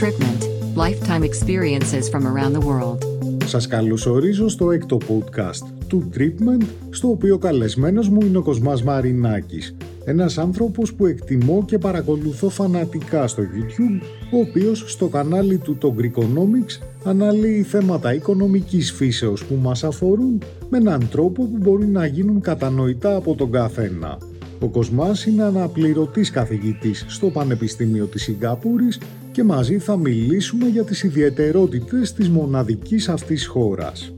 [0.00, 0.42] Tripment.
[0.84, 2.98] Lifetime experiences from around the world.
[3.44, 9.76] Σας καλωσορίζω στο έκτο podcast του Tripment, στο οποίο καλεσμένος μου είναι ο Κοσμάς Μαρινάκης,
[10.04, 14.02] ένας άνθρωπος που εκτιμώ και παρακολουθώ φανατικά στο YouTube,
[14.32, 20.78] ο οποίος στο κανάλι του το Greekonomics αναλύει θέματα οικονομικής φύσεως που μας αφορούν με
[20.78, 24.18] έναν τρόπο που μπορεί να γίνουν κατανοητά από τον καθένα.
[24.60, 28.98] Ο Κοσμάς είναι αναπληρωτής καθηγητής στο Πανεπιστήμιο της Σιγκαπούρης
[29.40, 34.14] και μαζί θα μιλήσουμε για τις ιδιαιτερότητες της μοναδικής αυτής χώρας.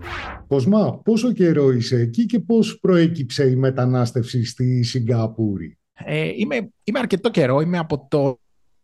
[0.46, 6.98] Κοσμά, πόσο καιρό είσαι εκεί και πώς προέκυψε η μετανάστευση στη Σιγκαπούρη; Ε, είμαι, είμαι
[6.98, 8.06] αρκετό καιρό, είμαι από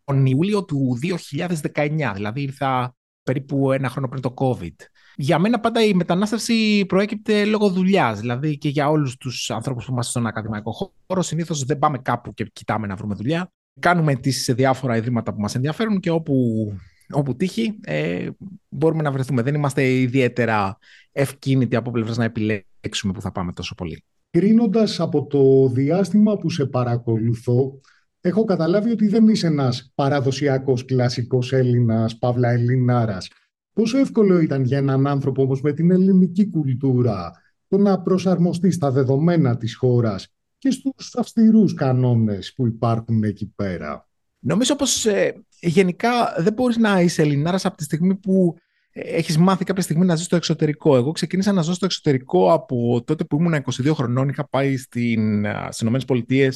[0.04, 4.74] τον Ιούλιο του 2019, δηλαδή ήρθα περίπου ένα χρόνο πριν το COVID.
[5.16, 8.20] Για μένα πάντα η μετανάστευση προέκυπτε λόγω δουλειάς.
[8.20, 12.34] Δηλαδή και για όλους τους ανθρώπους που είμαστε στον ακαδημαϊκό χώρο, συνήθως δεν πάμε κάπου
[12.34, 13.52] και κοιτάμε να βρούμε δουλειά.
[13.78, 16.66] Κάνουμε αιτήσει σε διάφορα ιδρύματα που μας ενδιαφέρουν και όπου,
[17.10, 18.28] όπου τύχει ε,
[18.68, 19.42] μπορούμε να βρεθούμε.
[19.42, 20.78] Δεν είμαστε ιδιαίτερα
[21.12, 24.02] ευκίνητοι από πλευράς να επιλέξουμε που θα πάμε τόσο πολύ.
[24.30, 27.80] Κρίνοντας από το διάστημα που σε παρακολουθώ,
[28.20, 33.28] έχω καταλάβει ότι δεν είσαι ένας παραδοσιακός κλασικός Έλληνας, παύλα Ελληνάρας.
[33.72, 37.30] Πόσο εύκολο ήταν για έναν άνθρωπο όμως με την ελληνική κουλτούρα
[37.68, 44.08] το να προσαρμοστεί στα δεδομένα της χώρας; Και στους αυστηρούς κανόνες που υπάρχουν εκεί πέρα.
[44.38, 48.56] Νομίζω πως ε, γενικά δεν μπορείς να είσαι Ελληνάρας από τη στιγμή που
[48.90, 50.96] ε, έχεις μάθει κάποια στιγμή να ζεις στο εξωτερικό.
[50.96, 54.28] Εγώ ξεκίνησα να ζω στο εξωτερικό από τότε που ήμουν 22 χρονών.
[54.28, 56.48] Είχα πάει στην, στις ΗΠΑ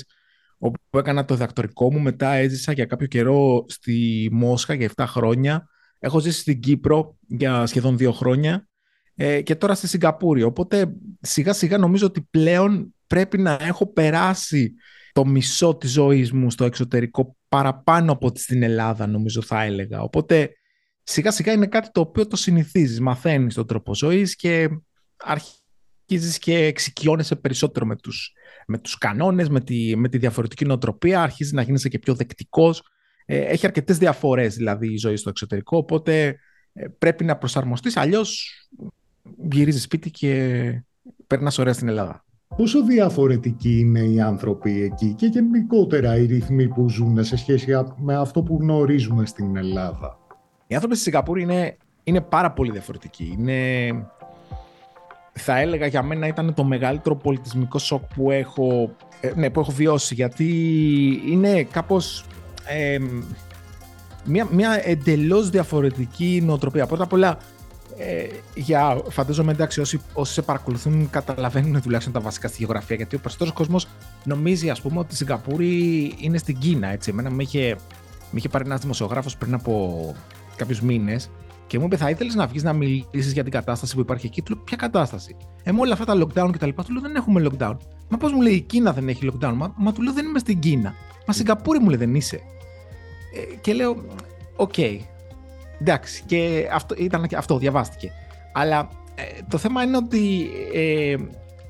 [0.59, 2.01] όπου έκανα το διδακτορικό μου.
[2.01, 5.67] Μετά έζησα για κάποιο καιρό στη Μόσχα για 7 χρόνια
[6.05, 8.69] Έχω ζήσει στην Κύπρο για σχεδόν δύο χρόνια
[9.15, 10.43] ε, και τώρα στη Σιγκαπούρη.
[10.43, 14.75] Οπότε σιγά σιγά νομίζω ότι πλέον πρέπει να έχω περάσει
[15.13, 20.03] το μισό της ζωής μου στο εξωτερικό παραπάνω από ότι στην Ελλάδα νομίζω θα έλεγα.
[20.03, 20.51] Οπότε
[21.03, 24.69] σιγά σιγά είναι κάτι το οποίο το συνηθίζεις, μαθαίνεις τον τρόπο ζωής και
[25.17, 28.33] αρχίζεις και εξοικειώνεσαι περισσότερο με τους,
[28.67, 32.83] με τους κανόνες, με τη, με τη διαφορετική νοοτροπία, αρχίζεις να γίνεσαι και πιο δεκτικός
[33.27, 36.39] ε, έχει αρκετές διαφορές δηλαδή η ζωή στο εξωτερικό, οπότε
[36.73, 38.51] ε, πρέπει να προσαρμοστείς, αλλιώς
[39.51, 40.83] γυρίζεις σπίτι και
[41.27, 42.25] περνάς ωραία στην Ελλάδα.
[42.57, 48.17] Πόσο διαφορετικοί είναι οι άνθρωποι εκεί και γενικότερα οι ρυθμοί που ζουν σε σχέση με
[48.17, 50.19] αυτό που γνωρίζουμε στην Ελλάδα;
[50.67, 53.37] Οι άνθρωποι στη Σιγκαπούρη είναι, είναι πάρα πολύ διαφορετικοί.
[53.39, 53.57] Είναι,
[55.33, 59.71] θα έλεγα για μένα ήταν το μεγαλύτερο πολιτισμικό σοκ που έχω, ε, ναι, που έχω
[59.73, 60.51] βιώσει γιατί
[61.27, 62.27] είναι κάπως
[64.25, 66.87] μια, μια εντελώς διαφορετική νοοτροπία.
[66.87, 67.39] Πρώτα απ' όλα,
[67.99, 72.97] ε, για, φαντάζομαι εντάξει, όσοι, όσοι σε παρακολουθούν καταλαβαίνουν τουλάχιστον τα βασικά στη γεωγραφία.
[72.97, 73.89] Γιατί ο περισσότερος κόσμος
[74.25, 76.89] νομίζει, ας πούμε, ότι η Σιγκαπούρη είναι στην Κίνα.
[76.89, 77.11] Έτσι.
[77.11, 77.77] Εμένα με είχε,
[78.31, 80.15] με είχε πάρει ένας δημοσιογράφος πριν από
[80.57, 81.31] κάποιους μήνες
[81.67, 84.43] και μου είπε: Θα ήθελες να βγεις να μιλήσεις για την κατάσταση που υπάρχει εκεί;
[84.43, 87.01] Του λέω: Ποια κατάσταση; Ε, με όλα αυτά τα lockdown και τα λοιπά, του λέω:
[87.01, 87.77] Δεν έχουμε lockdown.
[88.09, 89.53] Μα πώς μου λέει η Κίνα δεν έχει lockdown.
[89.55, 90.95] Μα, μα του λέω: Δεν είμαι στην Κίνα.
[91.27, 92.41] Μα Σιγκαπούρη μου λέει: Δεν είσαι.
[93.35, 94.05] Ε, και λέω,
[94.57, 94.99] OK, okay,
[95.83, 98.13] εντάξει, και αυτό, ήταν και αυτό, διαβάστηκε.
[98.53, 101.17] Αλλά ε, το θέμα είναι ότι ε,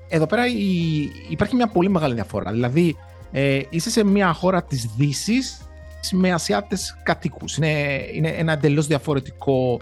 [0.09, 2.53] εδώ πέρα η, υπάρχει μια πολύ μεγάλη διαφορά.
[2.53, 2.97] Δηλαδή,
[3.33, 5.67] ε, είσαι σε μια χώρα της δύσης
[6.12, 7.56] με Ασιάτες κατοίκους.
[7.56, 9.81] Είναι, είναι ένα εντελώς διαφορετικό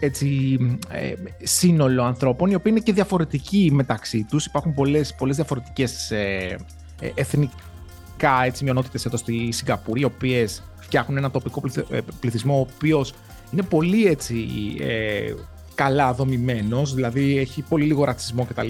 [0.00, 0.58] έτσι,
[1.42, 4.46] σύνολο ανθρώπων, οι οποίοι είναι και διαφορετικοί μεταξύ τους.
[4.46, 6.12] Υπάρχουν πολλές, πολλές διαφορετικές
[7.14, 13.14] εθνικά έτσι, μειονότητες εδώ στη Σιγκαπούρη, οι οποίες φτιάχνουν ένα τοπικό ε, πληθυσμό ο οποίος
[13.52, 14.46] είναι πολύ έτσι
[14.80, 15.34] ε,
[15.74, 18.68] καλά δομημένος, δηλαδή έχει πολύ λίγο ρατσισμό κτλ.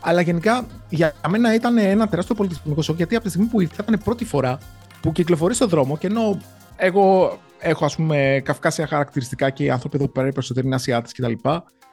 [0.00, 3.84] Αλλά γενικά για μένα ήταν ένα τεράστιο πολιτισμικό σοκ γιατί από τη στιγμή που ήρθα
[3.88, 4.58] ήταν πρώτη φορά
[5.00, 6.40] που κυκλοφορεί στον δρόμο και ενώ
[6.76, 11.12] εγώ έχω ας πούμε καυκάσια χαρακτηριστικά και οι άνθρωποι εδώ πέρα οι περισσότεροι είναι Ασιάτες
[11.12, 11.32] κτλ.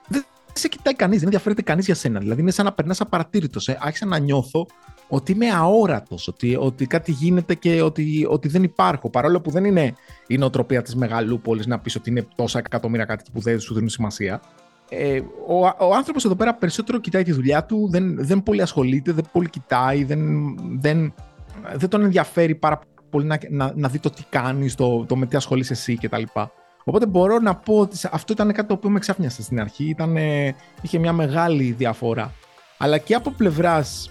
[0.08, 2.20] Δεν σε κοιτάει κανείς, δεν ενδιαφέρεται κανείς για σένα.
[2.20, 3.68] Δηλαδή είναι σαν να περνάς απαρατήρητος.
[3.68, 3.78] Ε.
[3.82, 4.68] Άρχισα να νιώθω
[5.10, 9.10] ότι είμαι αόρατος, ότι, ότι κάτι γίνεται και ότι, ότι δεν υπάρχω.
[9.10, 9.94] Παρόλο που δεν είναι
[10.28, 13.90] η νοοτροπία της μεγαλούπολης να πεις ότι είναι τόσα εκατομμύρια κάτι που δεν σου δίνουν
[13.90, 14.42] σημασία.
[14.90, 19.12] Ε, ο, ο άνθρωπος εδώ πέρα περισσότερο κοιτάει τη δουλειά του, δεν, δεν πολύ ασχολείται,
[19.12, 20.22] δεν πολύ κοιτάει, δεν,
[20.80, 21.14] δεν,
[21.76, 22.80] δεν τον ενδιαφέρει πάρα
[23.10, 26.24] πολύ να, να, να δει το τι κάνεις, το, το με τι ασχολείσαι εσύ κτλ.
[26.84, 29.90] Οπότε μπορώ να πω ότι αυτό ήταν κάτι το οποίο με ξάφνιασε στην αρχή.
[29.90, 30.18] Ήταν,
[30.82, 32.34] είχε μια μεγάλη διαφορά.
[32.78, 34.10] Αλλά και από πλευράς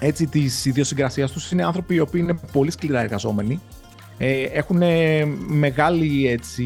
[0.00, 3.60] έτσι της ιδιοσυγκρασίας τους είναι άνθρωποι οι οποίοι είναι πολύ σκληρά εργαζόμενοι.
[4.18, 4.82] Ε, έχουν
[5.48, 6.64] μεγάλη έτσι,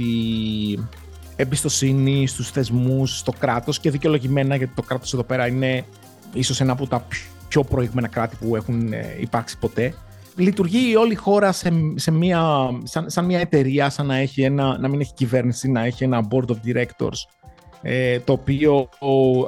[1.36, 5.84] εμπιστοσύνη στους θεσμούς, στο κράτος και δικαιολογημένα γιατί το κράτος εδώ πέρα είναι
[6.32, 7.06] ίσως ένα από τα
[7.48, 9.94] πιο προηγμένα κράτη που έχουν ε, υπάρξει ποτέ.
[10.36, 14.78] λειτουργεί όλη η χώρα σε, σε μια, σαν, σαν μια εταιρεία, σαν να, έχει ένα,
[14.78, 17.18] να μην έχει κυβέρνηση, να έχει ένα board of directors,
[17.82, 18.88] ε, το οποίο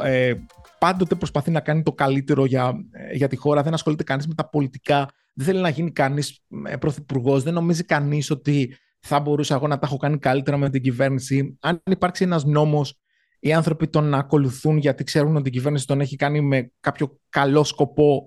[0.04, 0.34] ε,
[0.78, 2.74] πάντοτε προσπαθεί να κάνει το καλύτερο για,
[3.12, 3.62] για τη χώρα.
[3.62, 7.84] Δεν ασχολείται κανείς με τα πολιτικά, δεν θέλει να γίνει κανείς ε, πρωθυπουργός, δεν νομίζει
[7.84, 11.58] κανείς ότι θα μπορούσα εγώ να τα έχω κάνει καλύτερα με την κυβέρνηση.
[11.60, 13.00] Αν υπάρξει ένας νόμος,
[13.40, 17.64] οι άνθρωποι τον ακολουθούν γιατί ξέρουν ότι η κυβέρνηση τον έχει κάνει με κάποιο καλό
[17.64, 18.26] σκοπό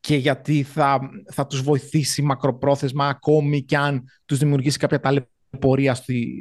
[0.00, 1.00] και γιατί θα,
[1.32, 6.36] θα τους βοηθήσει μακροπρόθεσμα ακόμη και αν τους δημιουργήσει κάποια ταλαιπωρία στη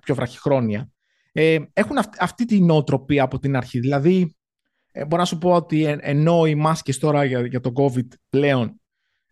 [0.00, 0.90] πιο βραχυχρόνια.
[1.32, 3.78] Ε, έχουν αυτή την νοοτροπία από την αρχή.
[3.78, 4.36] Δηλαδή,
[4.92, 8.80] ε, μπορώ να σου πω ότι ενώ οι μάσκες τώρα για, για τον COVID πλέον,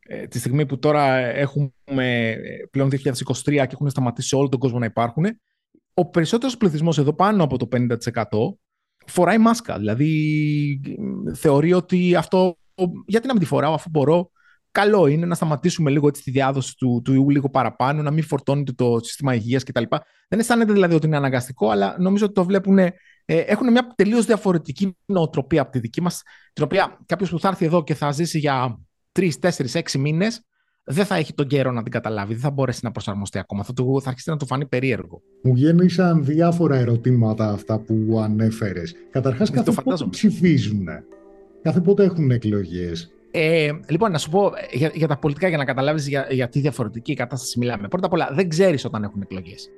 [0.01, 2.37] ε, τη στιγμή που τώρα έχουμε ε,
[2.71, 2.99] πλέον 2023
[3.45, 5.25] και έχουν σταματήσει σε όλο τον κόσμο να υπάρχουν,
[5.95, 7.87] ο περισσότερος πληθυσμός εδώ πάνω από το 50%
[9.07, 9.79] φοράει μάσκα.
[9.79, 10.81] Δηλαδή,
[11.35, 12.57] θεωρεί ότι αυτό
[13.07, 14.31] γιατί να μην τη φοράω αφού μπορώ.
[14.73, 18.25] Καλό είναι να σταματήσουμε λίγο έτσι, τη διάδοση του, του ιού λίγο παραπάνω, να μην
[18.25, 19.83] φορτώνεται το σύστημα υγείας κτλ.
[20.29, 22.79] Δεν αισθάνεται δηλαδή ότι είναι αναγκαστικό, αλλά νομίζω ότι το βλέπουν.
[23.33, 26.23] Ε, έχουν μια τελείως διαφορετική νοοτροπία από τη δική μας,
[26.53, 28.79] την οποία κάποιος που θα έρθει εδώ και θα ζήσει για
[29.13, 30.41] τρεις, τέσσερις, έξι μήνες,
[30.85, 33.65] δεν θα έχει τον καιρό να την καταλάβει, δεν θα μπορέσει να προσαρμοστεί ακόμα.
[33.65, 35.23] Θα, του, θα αρχίσει να του φανεί περίεργο.
[35.43, 38.95] Μου γέννησαν διάφορα ερωτήματα αυτά που ανέφερες.
[39.11, 40.87] Καταρχάς, κάθε πότε ψηφίζουν.
[41.63, 45.65] Κάθε πότε έχουν εκλογές; Ε, λοιπόν, να σου πω για, για τα πολιτικά για να
[45.65, 47.89] καταλάβεις για, για τι διαφορετική κατάσταση μιλάμε.
[47.89, 49.71] Πρώτα απ' όλα, δεν ξέρεις όταν έχουν εκλογές.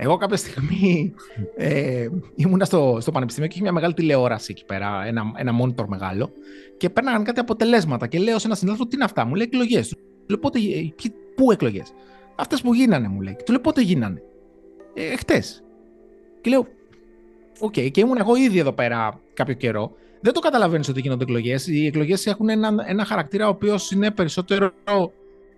[0.00, 1.14] Εγώ κάποια στιγμή
[1.56, 5.86] ε, ήμουνα στο, στο Πανεπιστήμιο και είχε μια μεγάλη τηλεόραση εκεί πέρα, ένα, ένα monitor
[5.86, 6.32] μεγάλο,
[6.76, 8.06] και παίρναγαν κάτι αποτελέσματα.
[8.06, 9.88] Και λέω σε ένα συνάδελφο, τι είναι αυτά, μου λέει εκλογές.
[9.88, 9.98] Του
[10.28, 10.58] λέω πότε,
[11.36, 11.92] πού εκλογές.
[12.36, 13.36] Αυτές που γίνανε, μου λέει.
[13.44, 14.22] Του λέω πότε γίνανε.
[14.94, 15.62] Ε, Χτες.
[16.40, 16.66] Και λέω,
[17.58, 17.90] OK, okay.
[17.90, 21.66] και ήμουν εγώ ήδη εδώ πέρα κάποιο καιρό δεν το καταλαβαίνεις ότι γίνονται εκλογές.
[21.66, 24.72] Οι εκλογές έχουν ένα, ένα χαρακτήρα ο οποίος είναι περισσότερο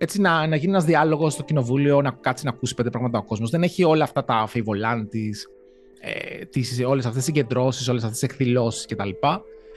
[0.02, 3.22] έτσι να, να γίνει ένας διάλογος στο κοινοβούλιο, να κάτσει να ακούσει πέντε πράγματα ο
[3.22, 3.50] κόσμος.
[3.50, 5.28] Δεν έχει όλα αυτά τα αφιβολάν τη,
[6.00, 9.08] ε, όλες αυτές τις συγκεντρώσεις, όλες αυτές τις εκδηλώσεις κτλ.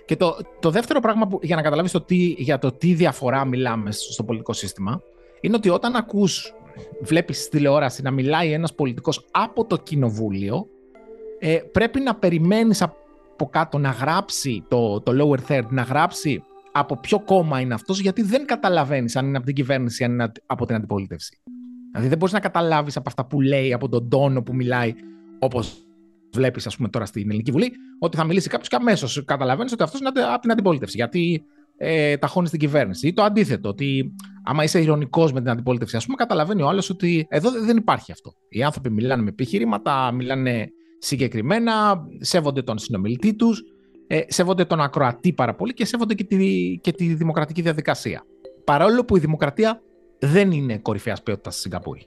[0.06, 1.96] Και το, το δεύτερο πράγμα που, για να καταλάβεις
[2.38, 5.02] για το τι διαφορά μιλάμε στο πολιτικό σύστημα
[5.42, 6.54] είναι ότι όταν ακούς,
[7.02, 10.68] βλέπεις στη τηλεόραση να μιλάει ένας πολιτικός από το κοινοβούλιο,
[11.40, 16.44] ε, πρέπει να περιμένεις από κάτω να γράψει το, το lower third, να γράψει
[16.74, 20.31] από ποιο κόμμα είναι αυτός, γιατί δεν καταλαβαίνεις αν είναι από την κυβέρνηση, αν είναι
[20.46, 21.38] από την αντιπολίτευση.
[21.92, 24.94] Δηλαδή δεν μπορείς να καταλάβεις από αυτά που λέει, από τον τόνο που μιλάει,
[25.40, 25.86] όπως
[26.34, 29.84] βλέπεις ας πούμε τώρα στην Ελληνική Βουλή, ότι θα μιλήσει κάποιος και αμέσως καταλαβαίνεις ότι
[29.84, 30.98] αυτός είναι από την αντιπολίτευση.
[30.98, 31.44] Γιατί
[31.78, 33.08] ε, ταχώνει στην κυβέρνηση.
[33.08, 36.90] Ή το αντίθετο, ότι άμα είσαι ηρωνικός με την αντιπολίτευση, ας πούμε, καταλαβαίνει ο άλλος
[36.90, 38.34] ότι εδώ δεν υπάρχει αυτό.
[38.50, 40.68] Οι άνθρωποι μιλάνε με επιχειρήματα, μιλάνε
[40.98, 43.64] συγκεκριμένα, σέβονται τον συνομιλητή τους,
[44.07, 48.23] ε, σέβονται τον ακροατή πάρα πολύ και σέβονται και τη, και τη δημοκρατική διαδικασία.
[48.63, 49.81] Παρόλο που η δημοκρατία
[50.19, 52.05] δεν είναι κορυφαίας ποιότητας στη Σιγκαπούρη.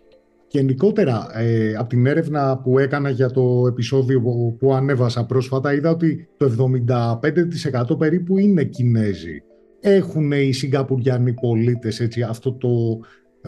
[0.48, 5.90] Γενικότερα, ε, από την έρευνα που έκανα για το επεισόδιο που, που ανέβασα πρόσφατα, είδα
[5.90, 9.42] ότι το 75% περίπου είναι Κινέζοι.
[9.80, 12.68] Έχουν οι Σιγκαπουριανοί πολίτες έτσι, αυτό το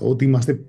[0.00, 0.60] ότι είμαστε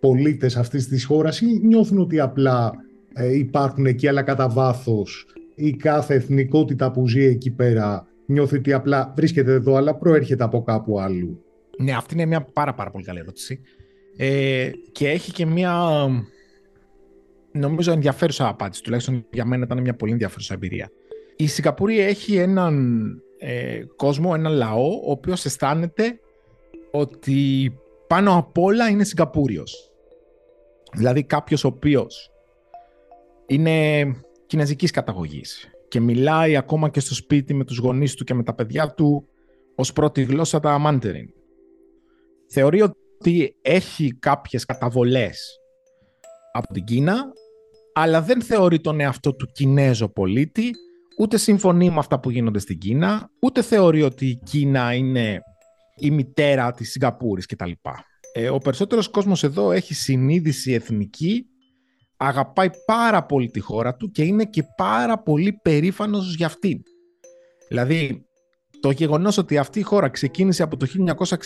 [0.00, 2.72] πολίτες αυτής της χώρας ή νιώθουν ότι απλά
[3.14, 8.72] ε, υπάρχουν εκεί, αλλά κατά βάθος η κάθε εθνικότητα που ζει εκεί πέρα νιώθει ότι
[8.72, 11.44] απλά βρίσκεται εδώ, αλλά προέρχεται από κάπου αλλού.
[11.78, 13.60] Ναι, αυτή είναι μια πάρα, πάρα πολύ καλή ερώτηση.
[14.16, 15.86] Ε, και έχει και μια
[17.52, 18.82] νομίζω ενδιαφέρουσα απάντηση.
[18.82, 20.90] Τουλάχιστον για μένα ήταν μια πολύ ενδιαφέρουσα εμπειρία.
[21.36, 23.04] Η Σιγκαπούρη έχει έναν
[23.38, 26.18] ε, κόσμο, έναν λαό, ο οποίος αισθάνεται
[26.90, 27.72] ότι
[28.06, 29.90] πάνω απ' όλα είναι Σιγκαπούριος.
[30.92, 32.30] Δηλαδή κάποιος ο οποίος
[33.46, 34.04] είναι
[34.52, 38.54] κινέζικης καταγωγής και μιλάει ακόμα και στο σπίτι με τους γονείς του και με τα
[38.54, 39.28] παιδιά του
[39.74, 41.28] ως πρώτη γλώσσα τα Mandarin.
[42.48, 45.58] Θεωρεί ότι έχει κάποιες καταβολές
[46.52, 47.24] από την Κίνα,
[47.94, 50.70] αλλά δεν θεωρεί τον εαυτό του Κινέζο πολίτη,
[51.18, 55.40] ούτε συμφωνεί με αυτά που γίνονται στην Κίνα, ούτε θεωρεί ότι η Κίνα είναι
[55.96, 57.70] η μητέρα της Σιγκαπούρης κτλ.
[58.32, 61.46] Ε, ο περισσότερος κόσμος εδώ έχει συνείδηση εθνική
[62.22, 66.82] αγαπάει πάρα πολύ τη χώρα του και είναι και πάρα πολύ περήφανος για αυτή.
[67.68, 68.26] Δηλαδή,
[68.80, 70.86] το γεγονός ότι αυτή η χώρα ξεκίνησε από το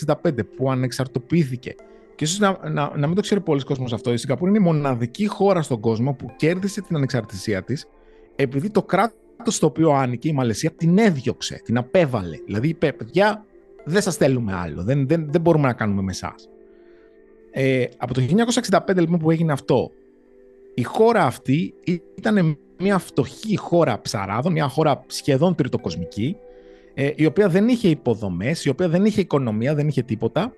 [0.03, 0.13] 1965
[0.55, 1.75] που ανεξαρτοποιήθηκε
[2.15, 4.61] και ίσως να, να, να μην το ξέρει πολλοί κόσμος αυτό, η Σιγκαπούρη είναι η
[4.61, 7.87] μοναδική χώρα στον κόσμο που κέρδισε την ανεξαρτησία της
[8.35, 12.37] επειδή το κράτος στο οποίο άνοικε η Μαλαισία την έδιωξε, την απέβαλε.
[12.45, 13.45] Δηλαδή είπε, παιδιά,
[13.85, 16.49] δεν σας θέλουμε άλλο, δεν, δεν, δεν μπορούμε να κάνουμε με εσάς.
[17.51, 18.21] Ε, από το
[18.87, 19.91] 1965 λοιπόν που έγινε αυτό
[20.79, 21.73] η χώρα αυτή
[22.15, 26.37] ήταν μια φτωχή χώρα ψαράδων, μια χώρα σχεδόν τριτοκοσμική,
[26.93, 30.53] ε, η οποία δεν είχε υποδομές, η οποία δεν είχε οικονομία, δεν είχε τίποτα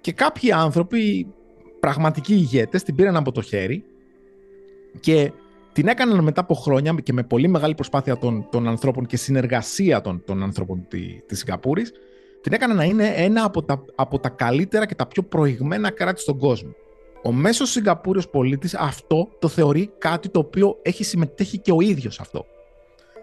[0.00, 1.26] Και κάποιοι άνθρωποι,
[1.80, 3.84] πραγματικοί ηγέτες, την πήραν από το χέρι
[5.00, 5.32] και
[5.72, 10.00] την έκαναν μετά από χρόνια και με πολύ μεγάλη προσπάθεια των, των ανθρώπων και συνεργασία
[10.00, 11.92] των, των ανθρώπων τη, της Σιγκαπούρης,
[12.40, 16.20] την έκαναν να είναι ένα από τα, από τα καλύτερα και τα πιο προηγμένα κράτη
[16.20, 16.74] στον κόσμο.
[17.26, 22.20] Ο μέσος Σιγκαπούριος πολίτης αυτό το θεωρεί κάτι το οποίο έχει συμμετέχει και ο ίδιος
[22.20, 22.44] αυτό.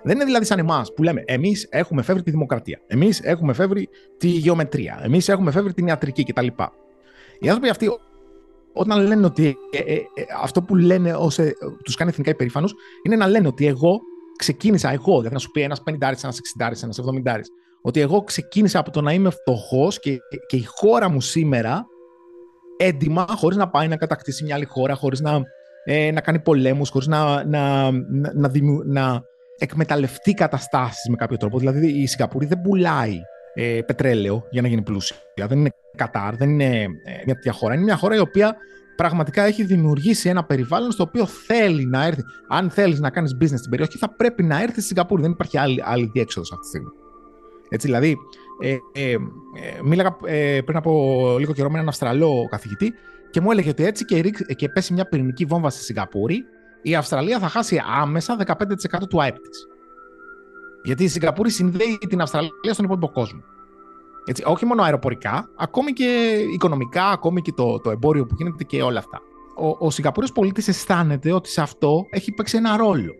[0.03, 2.81] Δεν είναι δηλαδή σαν εμάς που λέμε Εμείς έχουμε φεύγει τη δημοκρατία.
[2.87, 4.99] Εμείς έχουμε φεύγει τη γεωμετρία.
[5.03, 6.47] Εμείς έχουμε φεύγει την ιατρική κτλ.
[7.39, 7.89] Οι άνθρωποι αυτοί,
[8.73, 10.01] όταν λένε ότι ε, ε, ε,
[10.41, 11.53] αυτό που λένε ως, ε,
[11.83, 12.73] τους κάνει εθνικά υπερήφανους,
[13.05, 13.99] είναι να λένε ότι εγώ
[14.37, 17.39] ξεκίνησα, εγώ, δηλαδή να σου πει ένας 50, ένας 60, ένας 70,
[17.81, 20.17] ότι εγώ ξεκίνησα από το να είμαι φτωχός και,
[20.47, 21.85] και η χώρα μου σήμερα
[22.85, 25.41] έντιμα, χωρίς να πάει να κατακτήσει μια άλλη χώρα, χωρίς να,
[25.83, 28.51] ε, να κάνει πολέμους, χωρίς να, να, να, να,
[28.85, 29.23] να
[29.57, 31.59] εκμεταλλευτεί καταστάσεις με κάποιο τρόπο.
[31.59, 33.19] Δηλαδή η Σιγκαπούρη δεν πουλάει
[33.53, 35.17] ε, πετρέλαιο για να γίνει πλούσια.
[35.35, 37.73] Δεν είναι Κατάρ, δεν είναι ε, μια τέτοια χώρα.
[37.73, 38.55] Είναι μια χώρα η οποία
[38.95, 42.21] πραγματικά έχει δημιουργήσει ένα περιβάλλον στο οποίο θέλει να έρθει.
[42.49, 45.21] Αν θέλεις να κάνεις business στην περιοχή, θα πρέπει να έρθεις στη Σιγκαπούρη.
[45.21, 46.89] Δεν υπάρχει άλλη, άλλη διέξοδος αυτή τη στιγμή.
[47.69, 48.17] Έτσι, δηλαδή,
[48.61, 49.17] ε, ε, ε,
[49.83, 52.93] μίλαγα ε, πριν από λίγο καιρό με έναν Αυστραλό καθηγητή
[53.31, 54.21] και μου έλεγε ότι έτσι και,
[54.55, 56.43] και πέσει μια πυρηνική βόμβα στη Σιγκαπούρη,
[56.81, 58.53] η Αυστραλία θα χάσει άμεσα 15%
[59.09, 59.67] του ΑΕΠ της.
[60.83, 63.43] Γιατί η Σιγκαπούρη συνδέει την Αυστραλία στον υπόλοιπο κόσμο.
[64.25, 68.81] Έτσι, όχι μόνο αεροπορικά, ακόμη και οικονομικά, ακόμη και το, το εμπόριο που γίνεται και
[68.81, 69.21] όλα αυτά.
[69.57, 73.13] Ο, ο Σιγκαπούριος πολίτης αισθάνεται ότι σε αυτό έχει παίξει ένα ρόλο.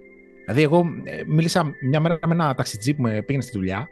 [0.46, 3.88] Δηλαδή, εγώ ε, μίλησα μια μέρα με ένα ταξιτζή που με πήγαινε στη δουλειά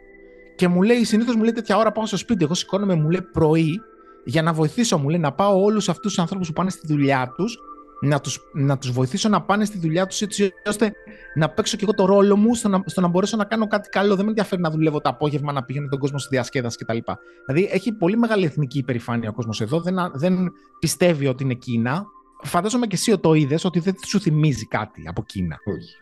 [0.60, 2.44] και μου λέει, συνήθως μου λέει τέτοια ώρα πάω στο σπίτι.
[2.44, 3.82] Εγώ σηκώνομαι, μου λέει πρωί,
[4.24, 7.34] για να βοηθήσω, μου λέει να πάω όλους αυτούς τους ανθρώπους που πάνε στη δουλειά
[7.38, 7.58] τους
[8.02, 10.92] να τους, να τους βοηθήσω να πάνε στη δουλειά τους έτσι ώστε
[11.36, 13.90] να παίξω και εγώ το ρόλο μου στο να, στο να μπορέσω να κάνω κάτι
[13.90, 14.16] καλό.
[14.16, 16.98] Δεν με ενδιαφέρει να δουλεύω το απόγευμα, να πηγαίνω τον κόσμο στη διασκέδαση κτλ.
[17.46, 19.80] Δηλαδή έχει πολύ μεγάλη εθνική υπερηφάνεια ο κόσμος εδώ.
[19.80, 22.06] Δεν, δεν πιστεύει ότι είναι Κίνα.
[22.44, 25.58] Φαντάζομαι και εσύ το είδες ότι δεν σου θυμίζει κάτι από Κίνα.
[25.66, 25.96] Όχι.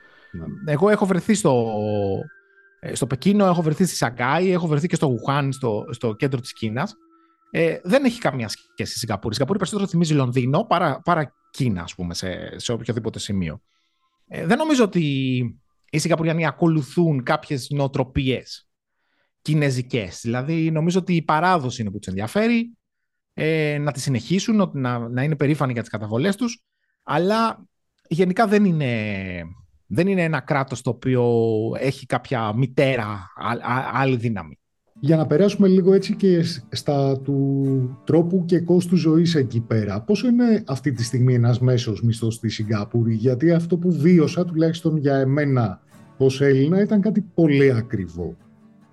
[0.66, 2.37] Εγώ έχω βρεθεί στο, ε,
[2.94, 6.54] στο Πεκίνο, έχω βρεθεί στη Σαγκάη, έχω βρεθεί και στο Γουχάν, στο, στο κέντρο της
[6.54, 6.94] Κίνας.
[7.52, 9.30] Ε, δεν έχει καμία σχέση η Σιγκαπούρη.
[9.30, 13.62] Η Σιγκαπούρη περισσότερο θυμίζει Λονδίνο παρά, παρά Κίνα, ας πούμε, σε, σε οποιοδήποτε σημείο.
[14.28, 15.02] Ε, δεν νομίζω ότι
[15.90, 18.68] οι Σιγκαπουριανοί ακολουθούν κάποιες νοοτροπίες
[19.42, 20.20] κινέζικες.
[20.22, 22.78] Δηλαδή, νομίζω ότι η παράδοση είναι που τους ενδιαφέρει,
[23.34, 26.64] ε, να τη συνεχίσουν, να, να είναι περήφανοι για τις καταβολές τους,
[27.04, 27.68] αλλά
[28.08, 29.44] γενικά δεν είναι,
[29.88, 31.26] δεν είναι ένα κράτος το οποίο
[31.80, 33.32] έχει κάποια μητέρα,
[33.94, 34.58] άλλη δύναμη.
[35.00, 40.02] Για να περάσουμε λίγο έτσι και στα του τρόπου και κόστου ζωής εκεί πέρα.
[40.02, 44.98] Πόσο είναι αυτή τη στιγμή ένας μέσος μισθός στη Σιγκάπούρη, γιατί αυτό που βίωσα, τουλάχιστον
[44.98, 45.82] για εμένα
[46.18, 48.36] ως Έλληνα, ήταν κάτι πολύ ακριβό.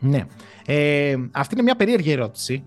[0.01, 0.25] Ναι.
[0.67, 2.65] Ε, αυτή είναι μια περίεργη ερώτηση.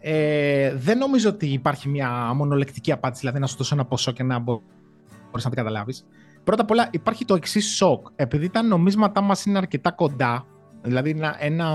[0.00, 4.22] Ε, δεν νομίζω ότι υπάρχει μια μονολεκτική απάντηση, δηλαδή να σου δώσω ένα ποσό και
[4.22, 6.06] να μπορείς να την καταλάβεις.
[6.48, 8.06] Πρώτα απ' όλα υπάρχει το εξής σοκ.
[8.16, 10.46] Επειδή τα νομίσματά μας είναι αρκετά κοντά,
[10.82, 11.68] δηλαδή ένα, ένα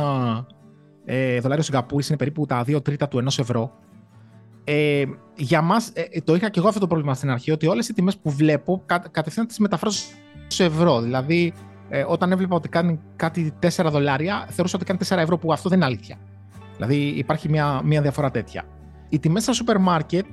[1.05, 3.71] ε, δολάριο Σιγκαπούρης είναι περίπου τα 2 τρίτα του 1 ευρώ.
[4.63, 5.03] Ε,
[5.35, 7.93] για μας, ε, το είχα και εγώ αυτό το πρόβλημα στην αρχή, ότι όλες οι
[7.93, 9.99] τιμές που βλέπω κα, κατευθείαν τις μεταφράζω
[10.47, 11.01] σε ευρώ.
[11.01, 11.53] Δηλαδή,
[11.89, 15.69] ε, όταν έβλεπα ότι κάνει κάτι 4 δολάρια, θεωρούσα ότι κάνει 4 ευρώ, που αυτό
[15.69, 16.17] δεν είναι αλήθεια.
[16.75, 18.63] Δηλαδή, υπάρχει μια, μια διαφορά τέτοια.
[19.09, 20.25] Οι τιμές στα σούπερ μάρκετ,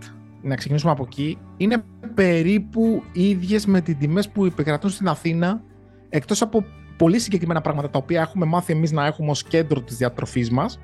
[0.43, 5.63] να ξεκινήσουμε από εκεί, είναι περίπου ίδιες με τις τιμές που επικρατούν στην Αθήνα,
[6.09, 6.65] εκτός από
[6.97, 10.79] πολύ συγκεκριμένα πράγματα τα οποία έχουμε μάθει εμείς να έχουμε ως κέντρο της διατροφής μας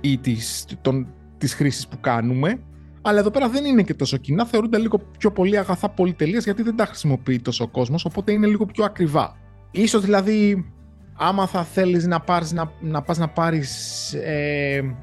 [0.00, 1.06] ή της, των,
[1.38, 2.60] της χρήσης που κάνουμε.
[3.02, 6.62] Αλλά εδώ πέρα δεν είναι και τόσο κοινά, θεωρούνται λίγο πιο πολύ αγαθά πολυτελείας γιατί
[6.62, 9.36] δεν τα χρησιμοποιεί τόσο ο κόσμος, οπότε είναι λίγο πιο ακριβά.
[9.70, 10.70] Ίσως δηλαδή,
[11.16, 14.96] άμα θα θέλεις να, πάρεις, να, να πας να πάρεις ε,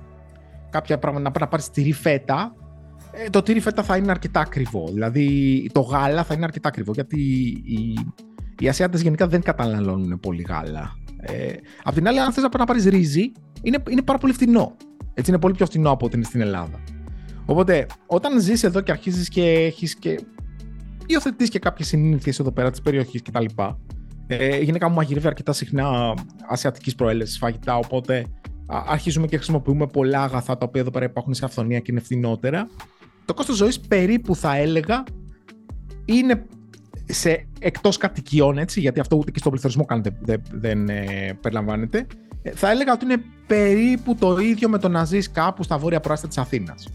[0.70, 2.56] κάποια πράγματα, να, να πάρεις τυρί φέτα,
[3.12, 4.90] ε, το τυρί φέτα θα είναι αρκετά ακριβό.
[4.92, 7.20] Δηλαδή το γάλα θα είναι αρκετά ακριβό γιατί
[7.66, 8.00] η,
[8.60, 10.98] οι Ασιάτες γενικά δεν καταναλώνουν πολύ γάλα.
[11.22, 14.76] Ε, απ' την άλλη, αν θες να πάρεις ρύζι, είναι, είναι πάρα πολύ φθηνό.
[15.14, 16.84] Έτσι είναι πολύ πιο φθηνό από ότι είναι στην Ελλάδα.
[17.46, 20.20] Οπότε, όταν ζεις εδώ και αρχίζεις και έχεις και.
[21.06, 23.46] υιοθετείς και κάποιες συνήθειες εδώ πέρα της περιοχής κτλ.
[24.28, 26.14] Ε, η γυναίκα μου μαγειρεύει αρκετά συχνά
[26.48, 28.26] ασιατικής προέλευσης φαγητά, οπότε
[28.68, 32.68] αρχίζουμε και χρησιμοποιούμε πολλά αγαθά τα οποία εδώ πέρα υπάρχουν σε αυθονία και είναι φθηνότερα.
[33.30, 35.04] Το κόστος ζωής περίπου θα έλεγα
[36.06, 36.46] είναι
[37.06, 42.08] σε εκτός κατοικιών, έτσι, γιατί αυτό ούτε και στον πληθωρισμό κάνετε, δεν, δεν ε, περιλαμβάνεται,
[42.42, 46.00] ε, θα έλεγα ότι είναι περίπου το ίδιο με το να ζεις κάπου στα βόρεια
[46.00, 46.88] προάστια της Αθήνας.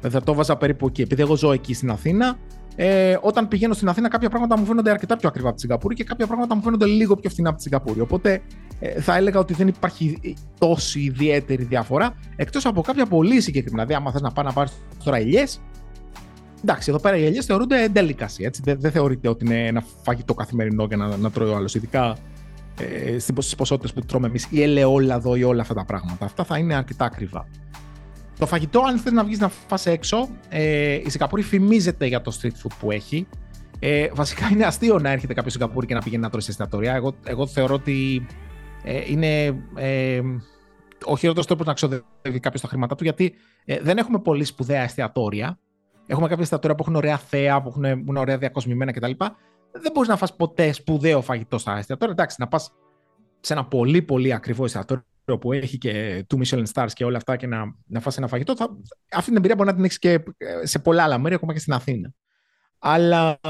[0.00, 1.02] Δεν θα το βάζα περίπου εκεί.
[1.02, 2.38] Επειδή εγώ ζω εκεί στην Αθήνα,
[2.82, 5.94] ε, όταν πηγαίνω στην Αθήνα, κάποια πράγματα μου φαίνονται αρκετά πιο ακριβά από τη Σιγκαπούρη
[5.94, 8.00] και κάποια πράγματα μου φαίνονται λίγο πιο φθηνά από τη Σιγκαπούρη.
[8.00, 8.42] Οπότε
[8.80, 13.86] ε, θα έλεγα ότι δεν υπάρχει τόση ιδιαίτερη διαφορά, εκτός από κάποια πολύ συγκεκριμένα.
[13.86, 14.72] Δηλαδή, άμα θες να πάει να πάρεις
[15.04, 15.44] τώρα ελιέ,
[16.62, 18.44] εντάξει, εδώ πέρα οι ελιέ θεωρούνται delicacy.
[18.44, 18.60] Έτσι.
[18.64, 21.74] Δεν, δεν θεωρείται ότι είναι ένα φαγητό καθημερινό για να, να τρώει ο άλλος.
[21.74, 22.16] Ειδικά
[22.78, 26.24] ε, στις ποσότητες που τρώμε εμείς, ή ελαιόλαδο ή όλα αυτά τα πράγματα.
[26.24, 27.46] Αυτά θα είναι αρκετά ακριβά.
[28.40, 32.38] Το φαγητό, αν θες να βγεις να φας έξω, ε, η Σιγκαπούρη φημίζεται για το
[32.40, 33.26] street food που έχει.
[33.78, 36.94] Ε, βασικά είναι αστείο να έρχεται κάποιος Σιγκαπούρη και να πηγαίνει να τρώει σε εστιατόρια.
[36.94, 38.26] Εγώ, εγώ θεωρώ ότι
[38.84, 40.20] ε, είναι ε,
[41.04, 44.82] ο χειρότερος τρόπος να ξοδεύει κάποιος τα χρήματά του, γιατί ε, δεν έχουμε πολύ σπουδαία
[44.82, 45.58] εστιατόρια.
[46.06, 49.12] Έχουμε κάποια εστιατόρια που έχουν ωραία θέα, που, έχουν, που είναι ωραία διακοσμημένα κτλ.
[49.72, 52.14] Δεν μπορείς να φας ποτέ σπουδαίο φαγητό στα εστιατόρια.
[52.14, 52.72] Εντάξει, να πας
[53.40, 55.04] σε ένα πολύ πολύ ακριβό εστιατόριο
[55.38, 58.56] που έχει και two Michelin stars και όλα αυτά και να, να φας ένα φαγητό,
[58.56, 58.76] θα,
[59.12, 60.22] αυτή την εμπειρία μπορεί να την έχεις και
[60.62, 62.12] σε πολλά άλλα μέρη, ακόμα και στην Αθήνα.
[62.78, 63.40] Αλλά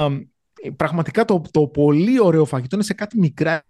[0.77, 3.63] πραγματικά το, το πολύ ωραίο φαγητό είναι σε κάτι μικρά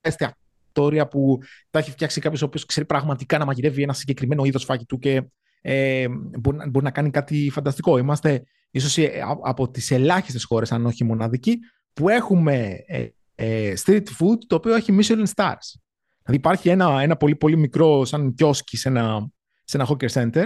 [0.00, 1.38] εστιατόρια που
[1.70, 5.22] τα έχει φτιάξει κάποιος ο οποίος ξέρει πραγματικά να μαγειρεύει ένα συγκεκριμένο είδος φαγητού και
[5.60, 6.08] ε,
[6.38, 7.98] μπορεί, μπορεί, να κάνει κάτι φανταστικό.
[7.98, 8.98] Είμαστε ίσως
[9.42, 11.58] από τις ελάχιστες χώρες, αν όχι μοναδική,
[11.92, 15.80] που έχουμε ε, ε, street food το οποίο έχει Michelin stars.
[16.28, 19.28] Δηλαδή υπάρχει ένα, ένα πολύ πολύ μικρό σαν κιόσκι σε ένα,
[19.64, 20.44] σε ένα hawker center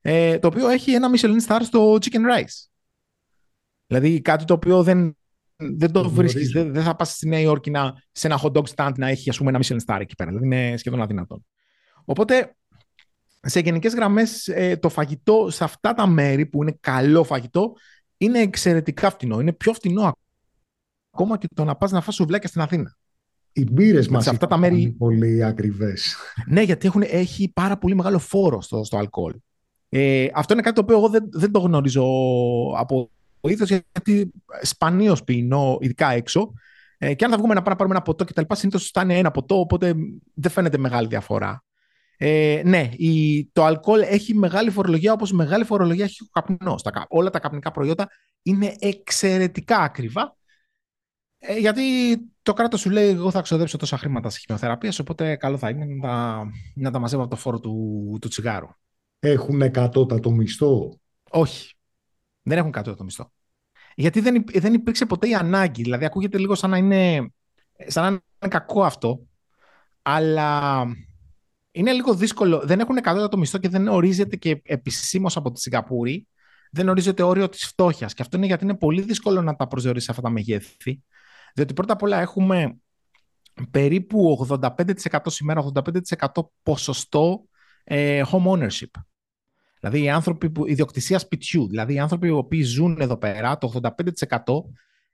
[0.00, 2.68] ε, το οποίο έχει ένα Michelin star στο chicken rice.
[3.86, 5.16] Δηλαδή κάτι το οποίο δεν,
[5.56, 6.50] δεν το βρίσκεις.
[6.50, 9.30] Δεν, δεν θα πας στη Νέα Υόρκη να, σε ένα hot dog stand να έχει
[9.30, 10.30] ας πούμε, ένα Michelin star εκεί πέρα.
[10.30, 11.46] Δηλαδή είναι σχεδόν αδυνατόν.
[12.04, 12.56] Οπότε
[13.40, 17.72] σε γενικές γραμμές ε, το φαγητό σε αυτά τα μέρη που είναι καλό φαγητό
[18.16, 19.40] είναι εξαιρετικά φτηνό.
[19.40, 20.12] Είναι πιο φτηνό
[21.10, 22.98] ακόμα και το να πας να φας σουβλάκια στην Αθήνα.
[23.52, 26.16] Οι μπύρες μας αυτά τα μέρη είναι πολύ ακριβές.
[26.46, 29.34] ναι, γιατί έχουν, έχει πάρα πολύ μεγάλο φόρο στο, στο αλκοόλ.
[29.88, 32.04] Ε, αυτό είναι κάτι το οποίο εγώ δεν, δεν το γνωρίζω
[32.76, 36.52] από ήθο, γιατί σπανίως πίνω, ειδικά έξω.
[36.98, 39.18] Ε, και αν θα βγούμε να πάμε να πάρουμε ένα ποτό κτλ., συνήθως θα είναι
[39.18, 39.94] ένα ποτό, οπότε
[40.34, 41.64] δεν φαίνεται μεγάλη διαφορά.
[42.16, 46.82] Ε, ναι, η, το αλκοόλ έχει μεγάλη φορολογία, όπως μεγάλη φορολογία έχει ο καπνός.
[47.08, 48.08] Όλα τα καπνικά προϊόντα
[48.42, 50.36] είναι εξαιρετικά ακριβά
[51.42, 51.82] ε, γιατί
[52.42, 55.84] το κράτος σου λέει: Εγώ θα ξοδέψω τόσα χρήματα στη χημειοθεραπεία, οπότε καλό θα είναι
[55.84, 58.68] να τα, να τα μαζεύω από το φόρο του, του τσιγάρου.
[59.18, 61.74] Έχουν εκατότατο μισθό; Όχι.
[62.42, 63.32] Δεν έχουν εκατότατο μισθό.
[63.94, 65.82] Γιατί δεν, δεν υπήρξε ποτέ η ανάγκη.
[65.82, 67.32] Δηλαδή, ακούγεται λίγο σαν να είναι,
[67.86, 69.26] σαν να είναι κακό αυτό.
[70.02, 70.82] Αλλά
[71.70, 72.60] είναι λίγο δύσκολο.
[72.64, 76.26] Δεν έχουν εκατότατο μισθό και δεν ορίζεται και επισήμως από τη Σιγκαπούρη.
[76.70, 78.14] Δεν ορίζεται όριο της φτώχειας.
[78.14, 81.02] Και αυτό είναι γιατί είναι πολύ δύσκολο να τα προσδιορίσει αυτά τα μεγέθη.
[81.54, 82.76] Διότι πρώτα απ' όλα έχουμε
[83.70, 86.26] περίπου 85% σήμερα, 85%
[86.62, 87.44] ποσοστό
[87.84, 88.90] ε, home ownership.
[89.80, 93.80] Δηλαδή οι άνθρωποι που, ιδιοκτησία σπιτιού, δηλαδή οι άνθρωποι οι οποίοι ζουν εδώ πέρα, το
[93.82, 94.38] 85%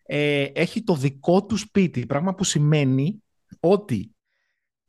[0.02, 3.22] ε, έχει το δικό τους σπίτι, πράγμα που σημαίνει
[3.60, 4.14] ότι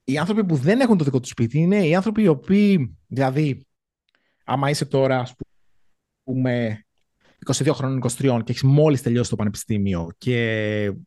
[0.03, 3.65] οι άνθρωποι που δεν έχουν το δικό τους σπίτι είναι οι άνθρωποι οι οποίοι, δηλαδή,
[4.43, 5.36] άμα είσαι τώρα, ας
[6.23, 6.87] πούμε,
[7.45, 10.38] 22 χρόνων, 23 και έχεις μόλις τελειώσει το πανεπιστήμιο και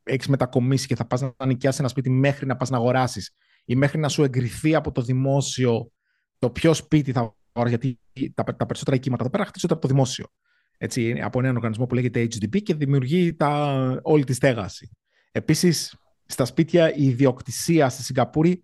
[0.03, 3.77] έχεις μετακομίσει και θα πας να νοικιάσεις ένα σπίτι μέχρι να πας να αγοράσεις ή
[3.77, 5.91] μέχρι να σου εγκριθεί από το δημόσιο
[6.39, 7.99] το ποιο σπίτι θα αγοράσει, γιατί
[8.35, 10.27] τα, τα περισσότερα οικήματα εδώ πέρα χτίζονται από το δημόσιο.
[10.79, 14.91] Έτσι, από έναν οργανισμό που λέγεται HDP και δημιουργεί τα, όλη τη στέγαση.
[15.33, 18.63] Επίσης, στα σπίτια η ιδιοκτησία στη Σιγκαπούρη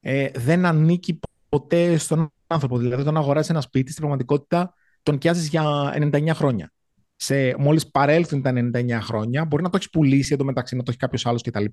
[0.00, 2.78] ε, δεν ανήκει ποτέ στον άνθρωπο.
[2.78, 6.72] Δηλαδή, όταν αγοράζεις ένα σπίτι, στην πραγματικότητα τον νοικιάζεις για 99 χρόνια
[7.20, 10.98] σε, μόλις παρέλθουν τα 99 χρόνια, μπορεί να το έχει πουλήσει εντωμεταξύ, να το έχει
[10.98, 11.64] κάποιος άλλος κτλ.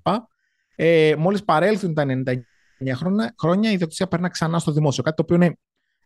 [0.76, 2.36] Ε, μόλις παρέλθουν τα 99
[2.94, 5.02] χρόνια, χρόνια η ιδιοκτησία περνά ξανά στο δημόσιο.
[5.02, 5.56] Κάτι το οποίο είναι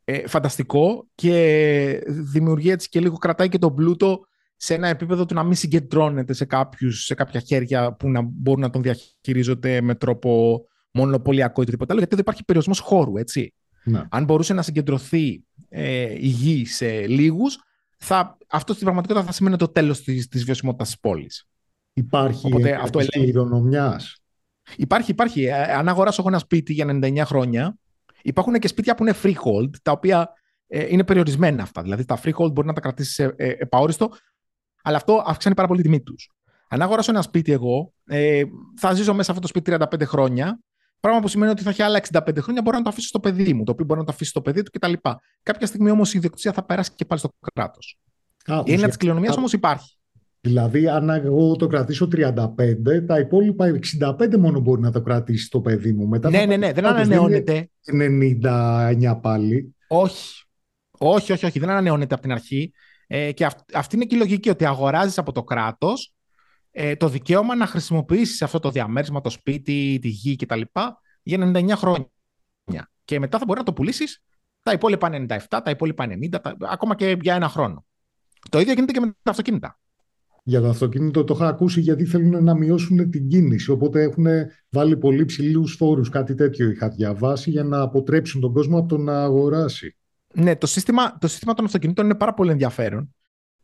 [0.05, 4.21] ε, φανταστικό και δημιουργεί έτσι και λίγο κρατάει και τον πλούτο
[4.57, 8.61] σε ένα επίπεδο του να μην συγκεντρώνεται σε, κάποιους, σε κάποια χέρια που να μπορούν
[8.61, 10.61] να τον διαχειρίζονται με τρόπο
[10.93, 13.55] μονοπωλιακό ή οτιδήποτε άλλο, γιατί δεν υπάρχει περιορισμός χώρου, έτσι.
[13.85, 14.03] Ναι.
[14.11, 17.59] Αν μπορούσε να συγκεντρωθεί ε, η γη σε λίγους,
[18.01, 21.49] θα, αυτό στην πραγματικότητα θα σημαίνει το τέλος της, της βιωσιμότητας της πόλης.
[21.93, 24.23] Υπάρχει Οπότε, αυτό κληρονομιάς.
[24.77, 25.45] Υπάρχει, υπάρχει.
[25.45, 27.79] Ε, αν αγοράσω εγώ ένα σπίτι για 99 χρόνια,
[28.23, 30.33] υπάρχουν και σπίτια που είναι freehold, τα οποία
[30.67, 31.83] ε, είναι περιορισμένα αυτά.
[31.83, 34.11] Δηλαδή τα freehold μπορεί να τα κρατήσεις ε, επαόριστο,
[34.83, 36.31] αλλά αυτό αυξάνει πάρα πολύ τη τιμή τους.
[36.69, 38.43] Αν αγοράσω ένα σπίτι εγώ, ε,
[38.77, 40.59] θα ζήσω μέσα σε αυτό το σπίτι 35 χρόνια
[41.01, 43.55] Πράγμα που σημαίνει ότι θα έχει άλλα 65 χρόνια, μπορώ να το αφήσω στο παιδί
[43.55, 44.93] μου, το οποίο μπορεί να το αφήσει στο παιδί του κτλ.
[45.43, 47.99] Κάποια στιγμή όμως η ιδιοκτησία θα περάσει και πάλι στο κράτος.
[48.65, 49.95] Η έννοια της κληρονομιάς όμως υπάρχει.
[50.41, 55.61] Δηλαδή, αν εγώ το κρατήσω 35, τα υπόλοιπα 65 μόνο μπορεί να το κρατήσει το
[55.61, 56.07] παιδί μου.
[56.07, 57.71] Μετά ναι, ναι, ναι, δεν ανανεώνεται.
[57.93, 59.75] 99 πάλι.
[59.89, 60.45] Όχι.
[60.99, 62.73] Όχι, όχι, όχι, δεν ανανεώνεται από την αρχή.
[63.07, 66.15] Ε, και αυτή είναι και η λογική ότι αγοράζεις από το κράτος
[66.71, 70.61] ε, το δικαίωμα να χρησιμοποιήσεις αυτό το διαμέρισμα, το σπίτι, τη γη κτλ.
[71.23, 72.11] για 99 χρόνια.
[73.05, 74.23] Και μετά θα μπορεί να το πουλήσεις
[74.63, 77.85] τα υπόλοιπα 97, τα υπόλοιπα 90, ακόμα και για ένα χρόνο.
[78.49, 79.79] Το ίδιο γίνεται και με τα αυτοκίνητα.
[80.43, 83.71] Για το αυτοκίνητο το είχα ακούσει γιατί θέλουν να μειώσουν την κίνηση.
[83.71, 84.27] Οπότε έχουν
[84.69, 86.09] βάλει πολύ ψηλούς φόρους.
[86.09, 89.97] Κάτι τέτοιο είχα διαβάσει για να αποτρέψουν τον κόσμο από το να αγοράσει.
[90.35, 93.15] Ναι, το σύστημα, το σύστημα των αυτοκινήτων είναι πάρα πολύ ενδιαφέρον.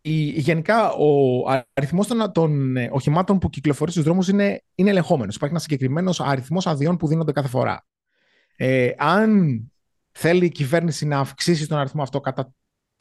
[0.09, 1.42] Η, γενικά, ο
[1.73, 5.35] αριθμός των, των ε, οχημάτων που κυκλοφορεί στους δρόμους είναι, είναι ελεγχόμενος.
[5.35, 7.87] Υπάρχει ένα συγκεκριμένος αριθμός αδειών που δίνονται κάθε φορά.
[8.57, 9.61] Ε, αν
[10.12, 12.53] θέλει η κυβέρνηση να αυξήσει τον αριθμό αυτό κατά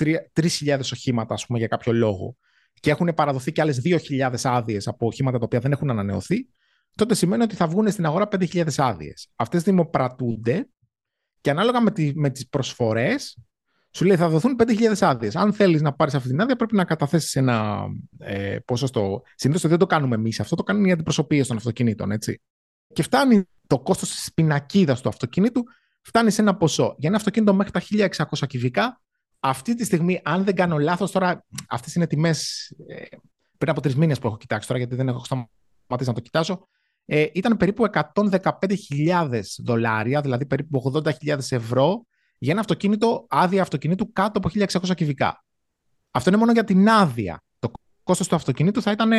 [0.04, 2.36] 3.000 οχήματα, ας πούμε, για κάποιο λόγο,
[2.80, 6.48] και έχουν παραδοθεί και άλλες 2.000 άδειες από οχήματα τα οποία δεν έχουν ανανεωθεί,
[6.96, 9.28] τότε σημαίνει ότι θα βγουν στην αγορά 5.000 άδειες.
[9.36, 10.68] Αυτές δημοπρατούνται
[11.42, 13.38] και ανάλογα με, τη, με τις προσφορές,
[13.96, 15.36] σου λέει θα δοθούν 5.000 άδειες.
[15.36, 17.86] Αν θέλεις να πάρεις αυτή την άδεια, πρέπει να καταθέσεις ένα
[18.20, 19.22] ε, ποσοστό.
[19.36, 22.42] Συνήθως δεν το κάνουμε εμείς, αυτό το κάνουν οι αντιπροσωπείες των αυτοκινήτων, έτσι.
[22.94, 25.64] Και φτάνει το κόστος της πινακίδας του αυτοκινήτου,
[26.02, 26.96] φτάνει σε ένα ποσό.
[26.98, 29.02] Για ένα αυτοκίνητο μέχρι τα 1.600 κυβικά,
[29.40, 33.04] αυτή τη στιγμή, αν δεν κάνω λάθος, τώρα αυτές είναι τιμές ε,
[33.58, 36.68] πριν από τρεις μήνες που έχω κοιτάξει τώρα, γιατί δεν έχω σταματήσει να το κοιτάζω.
[37.06, 42.06] Ε, ήταν περίπου 115.000 δολάρια, δηλαδή περίπου 80.000 ευρώ,
[42.38, 45.44] για ένα αυτοκίνητο, άδεια αυτοκινήτου κάτω από 1.600 κυβικά.
[46.12, 47.44] Αυτό είναι μόνο για την άδεια.
[47.60, 47.72] Το
[48.04, 49.12] κόστος του αυτοκινήτου θα ήταν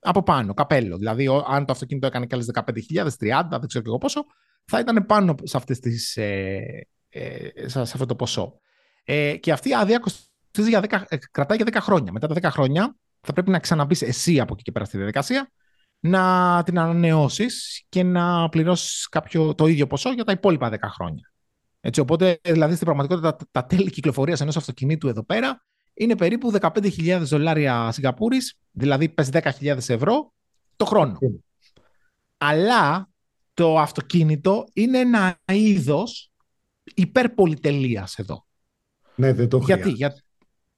[0.00, 0.96] από πάνω, καπέλο.
[0.96, 4.24] Δηλαδή, αν το αυτοκίνητο έκανε και άλλες 15.000, 30, δεν ξέρω και εγώ πόσο,
[4.64, 8.60] θα ήταν πάνω σε, αυτές τις, ε, ε, σε αυτό το ποσό.
[9.04, 10.02] Ε, και αυτή η άδεια
[10.52, 12.12] για 10, ε, κρατάει για 10 χρόνια.
[12.12, 15.50] Μετά τα 10 χρόνια θα πρέπει να ξαναμπείς εσύ από εκεί και πέρα στη διαδικασία
[16.00, 19.08] να την ανανεώσεις και να πληρώσεις
[19.54, 21.32] το ίδιο ποσό για τα υπόλοιπα 10 χρόνια.
[21.80, 25.62] Έτσι, οπότε, δηλαδή, στην πραγματικότητα, τα, τα τέλη κυκλοφορίας ενός αυτοκινήτου εδώ πέρα
[25.94, 30.32] είναι περίπου 15.000 δολάρια Σιγκαπούρης, δηλαδή πες 10.000 ευρώ
[30.76, 31.18] το χρόνο.
[32.38, 33.08] Αλλά
[33.54, 36.30] το αυτοκίνητο είναι ένα είδος
[36.94, 38.46] υπερπολιτελείας εδώ.
[39.14, 39.88] Ναι, δεν το χρειάζεται.
[39.88, 40.22] Γιατί, για...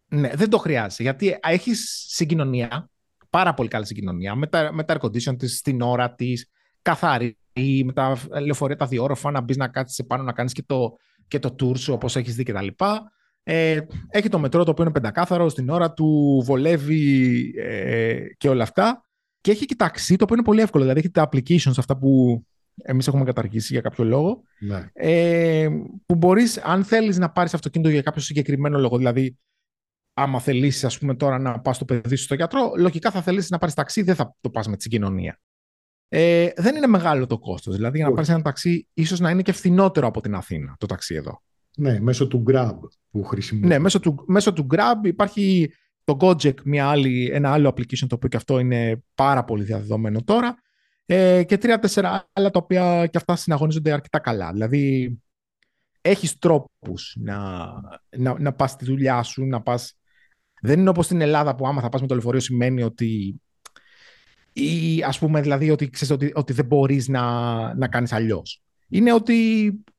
[0.06, 1.02] Ναι, δεν το χρειάζεται.
[1.02, 2.90] Γιατί έχεις συγκοινωνία,
[3.30, 6.50] πάρα πολύ καλή συγκοινωνία, με τα, με τα air condition της, στην ώρα της,
[6.82, 7.38] καθαρή,
[7.84, 10.96] με τα λεωφορεία τα διόροφα, να μπεις να κάτσεις πάνω, να κάνεις και το,
[11.28, 12.66] και το tour σου όπως έχεις δει κτλ.
[13.42, 18.62] Ε, έχει το μετρό το οποίο είναι πεντακάθαρο, στην ώρα του βολεύει ε, και όλα
[18.62, 19.04] αυτά.
[19.40, 20.82] Και έχει και ταξί το οποίο είναι πολύ εύκολο.
[20.82, 22.42] Δηλαδή έχει τα applications αυτά που
[22.82, 24.42] εμείς έχουμε καταργήσει για κάποιο λόγο.
[24.58, 24.86] Ναι.
[24.92, 25.68] Ε,
[26.06, 29.38] που μπορείς, αν θέλεις να πάρεις αυτοκίνητο για κάποιο συγκεκριμένο λόγο, δηλαδή
[30.14, 33.50] άμα θελήσεις, ας πούμε, τώρα να πας στο παιδί σου στο γιατρό, λογικά θα θελήσεις
[33.50, 35.40] να πάρεις ταξί, δεν θα το πας με τη συγκοινωνία.
[36.12, 37.74] Ε, δεν είναι μεγάλο το κόστος.
[37.74, 40.86] Δηλαδή, για να πάρεις ένα ταξί, ίσως να είναι και φθηνότερο από την Αθήνα το
[40.86, 41.42] ταξί εδώ.
[41.76, 42.78] Ναι, μέσω του Grab
[43.10, 43.66] που χρησιμοποιεί.
[43.66, 45.72] Ναι, μέσω του, μέσω του Grab υπάρχει
[46.04, 50.22] το Gojek, μια άλλη, ένα άλλο application το οποίο και αυτό είναι πάρα πολύ διαδεδομένο
[50.22, 50.54] τώρα
[51.06, 54.52] ε, και τρία-τέσσερα άλλα τα οποία και αυτά συναγωνίζονται αρκετά καλά.
[54.52, 55.16] Δηλαδή,
[56.00, 57.66] έχεις τρόπους να,
[58.16, 59.94] να, να πας στη δουλειά σου, να πας...
[60.62, 63.40] Δεν είναι όπως στην Ελλάδα που άμα θα πας με το λεωφορείο σημαίνει ότι
[64.52, 67.22] ή ας πούμε δηλαδή ότι, ξέρεις, ότι, ότι δεν μπορείς να,
[67.74, 68.62] να κάνεις αλλιώς.
[68.88, 69.34] Είναι ότι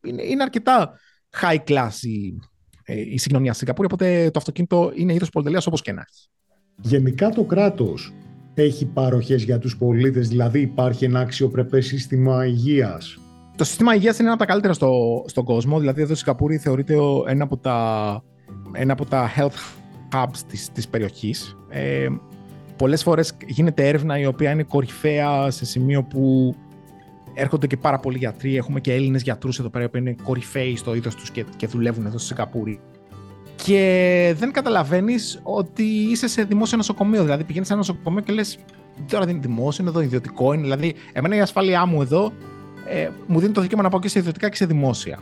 [0.04, 1.00] είναι, είναι αρκετά
[1.42, 2.40] high class η,
[2.84, 6.30] ε, η συγκοινωνία στην Σιγκαπούρη, οπότε το αυτοκίνητο είναι είδος πολυτελείας όπως και να έχεις.
[6.82, 8.14] Γενικά το κράτος
[8.54, 13.18] έχει παροχές για τους πολίτες, δηλαδή υπάρχει ένα αξιοπρεπές σύστημα υγείας.
[13.56, 16.58] Το σύστημα υγείας είναι ένα από τα καλύτερα στο, στον κόσμο, δηλαδή εδώ στη Σιγκαπούρη
[16.58, 16.96] θεωρείται
[17.28, 18.24] ένα από τα,
[18.72, 19.82] ένα από τα health
[20.14, 21.58] hubs της, της περιοχής.
[21.70, 22.08] Ε,
[22.82, 26.56] πολλές φορές γίνεται έρευνα η οποία είναι κορυφαία σε σημείο που
[27.34, 28.56] έρχονται και πάρα πολλοί γιατροί.
[28.56, 32.06] Έχουμε και Έλληνες γιατρούς εδώ πέρα που είναι κορυφαίοι στο είδος τους και, και δουλεύουν
[32.06, 32.80] εδώ στη Σιγκαπούρη
[33.64, 37.24] και δεν καταλαβαίνεις ότι είσαι σε δημόσιο νοσοκομείο.
[37.24, 38.58] Δηλαδή πηγαίνεις σε ένα νοσοκομείο και λες:
[39.10, 40.54] Τώρα δεν είναι δημόσιο, είναι εδώ ιδιωτικό.
[40.54, 40.62] Είναι.
[40.62, 42.32] Δηλαδή, εμένα η ασφάλειά μου εδώ
[42.88, 45.20] ε, μου δίνει το δικαίωμα να πάω και σε ιδιωτικά και σε δημόσια.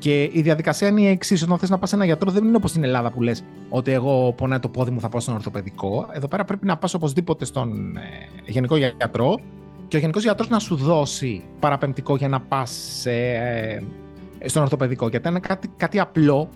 [0.00, 2.56] Και η διαδικασία είναι η εξής: Όταν θες να πας σε ένα γιατρό, δεν είναι
[2.56, 6.08] όπως στην Ελλάδα που λες ότι εγώ πονάει το πόδι μου, θα πάω στον ορθοπαιδικό.
[6.12, 8.00] Εδώ πέρα πρέπει να πας οπωσδήποτε στον ε,
[8.46, 9.40] γενικό γιατρό
[9.88, 13.82] και ο γενικός γιατρός να σου δώσει παραπεμπτικό για να πας ε,
[14.44, 15.08] στον ορθοπαιδικό.
[15.08, 16.48] Γιατί είναι κάτι, κάτι απλό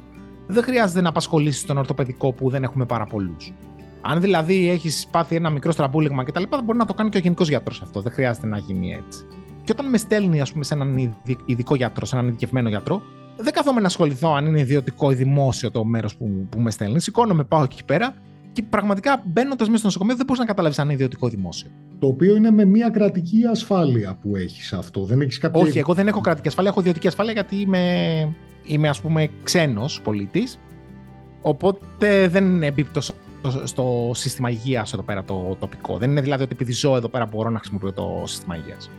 [0.47, 3.53] δεν χρειάζεται να απασχολήσεις τον ορθοπαιδικό που δεν έχουμε πάρα πολλούς.
[4.01, 7.49] Αν δηλαδή έχεις πάθει ένα μικρό στραμπούλιγμα κτλ., μπορεί να το κάνει και ο γενικός
[7.49, 8.01] γιατρός αυτό.
[8.01, 9.27] Δεν χρειάζεται να γίνει έτσι.
[9.65, 13.03] Και όταν με στέλνει, ας πούμε, σε έναν ειδικό γιατρό, σε έναν ειδικευμένο γιατρό,
[13.37, 17.01] δεν καθόμαι να ασχοληθώ αν είναι ιδιωτικό ή δημόσιο το μέρος που, που με στέλνει.
[17.01, 18.15] Σηκώνομαι, πάω εκεί πέρα
[18.53, 21.69] και πραγματικά μπαίνοντας μέσα στο νοσοκομείο δεν μπορείς να καταλάβεις αν είναι ιδιωτικό ή δημόσιο.
[21.99, 25.05] Το οποίο είναι με μια κρατική ασφάλεια που έχεις αυτό.
[25.05, 25.61] Δεν έχεις κάποια.
[25.61, 28.35] Όχι, εγώ δεν έχω κρατική ασφάλεια, έχω ιδιωτική ασφάλεια γιατί είμαι
[28.67, 30.59] είμαι ας πούμε ξένος πολίτης
[31.47, 33.01] Οπότε δεν εμπίπτω
[33.65, 35.99] στο σύστημα υγείας εδώ πέρα το τοπικό.
[35.99, 38.91] Δεν είναι δηλαδή ότι επειδή ζω εδώ πέρα μπορώ να χρησιμοποιώ το σύστημα υγείας.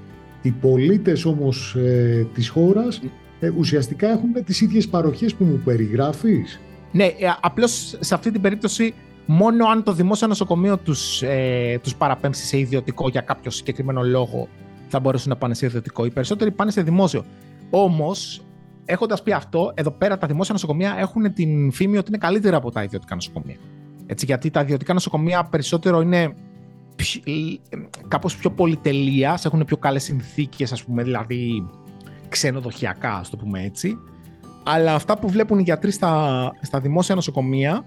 [0.42, 3.02] Οι πολίτες όμως ε, της χώρας
[3.46, 6.60] ε, ουσιαστικά έχουν τις ίδιες παροχές που μου περιγράφεις.
[6.92, 8.94] Ναι, ε, απλώς σε αυτή την περίπτωση
[9.26, 14.48] μόνο αν το δημόσιο νοσοκομείο τους, ε, τους παραπέμψει σε ιδιωτικό για κάποιο συγκεκριμένο λόγο
[14.88, 16.06] θα μπορέσουν να πάνε σε ιδιωτικό.
[16.06, 17.26] Οι περισσότεροι πάνε σε δημόσιο.
[17.70, 18.42] Όμως,
[18.86, 22.72] έχοντας πει αυτό, εδώ πέρα τα δημόσια νοσοκομεία έχουν την φήμη ότι είναι καλύτερα από
[22.72, 23.58] τα ιδιωτικά νοσοκομεία.
[24.06, 26.34] Έτσι, γιατί τα ιδιωτικά νοσοκομεία περισσότερο είναι
[28.08, 31.68] κάπως πιο πολυτελείας, έχουν πιο καλές συνθήκες, ας πούμε, δηλαδή
[32.36, 33.98] ξενοδοχειακά, ας το πούμε έτσι.
[34.64, 37.86] Αλλά αυτά που βλέπουν οι γιατροί στα, στα δημόσια νοσοκομεία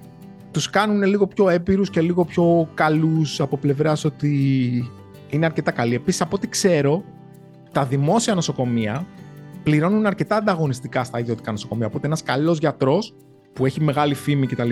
[0.51, 4.33] τους κάνουν λίγο πιο έπειρους και λίγο πιο καλούς από πλευράς ότι
[5.31, 5.95] είναι αρκετά καλοί.
[5.95, 7.05] Επίσης, από ό,τι ξέρω,
[7.73, 9.07] τα δημόσια νοσοκομεία
[9.63, 11.87] πληρώνουν αρκετά ανταγωνιστικά στα ιδιωτικά νοσοκομεία.
[11.87, 13.15] Οπότε ένας καλός γιατρός
[13.53, 14.71] που έχει μεγάλη φήμη κτλ.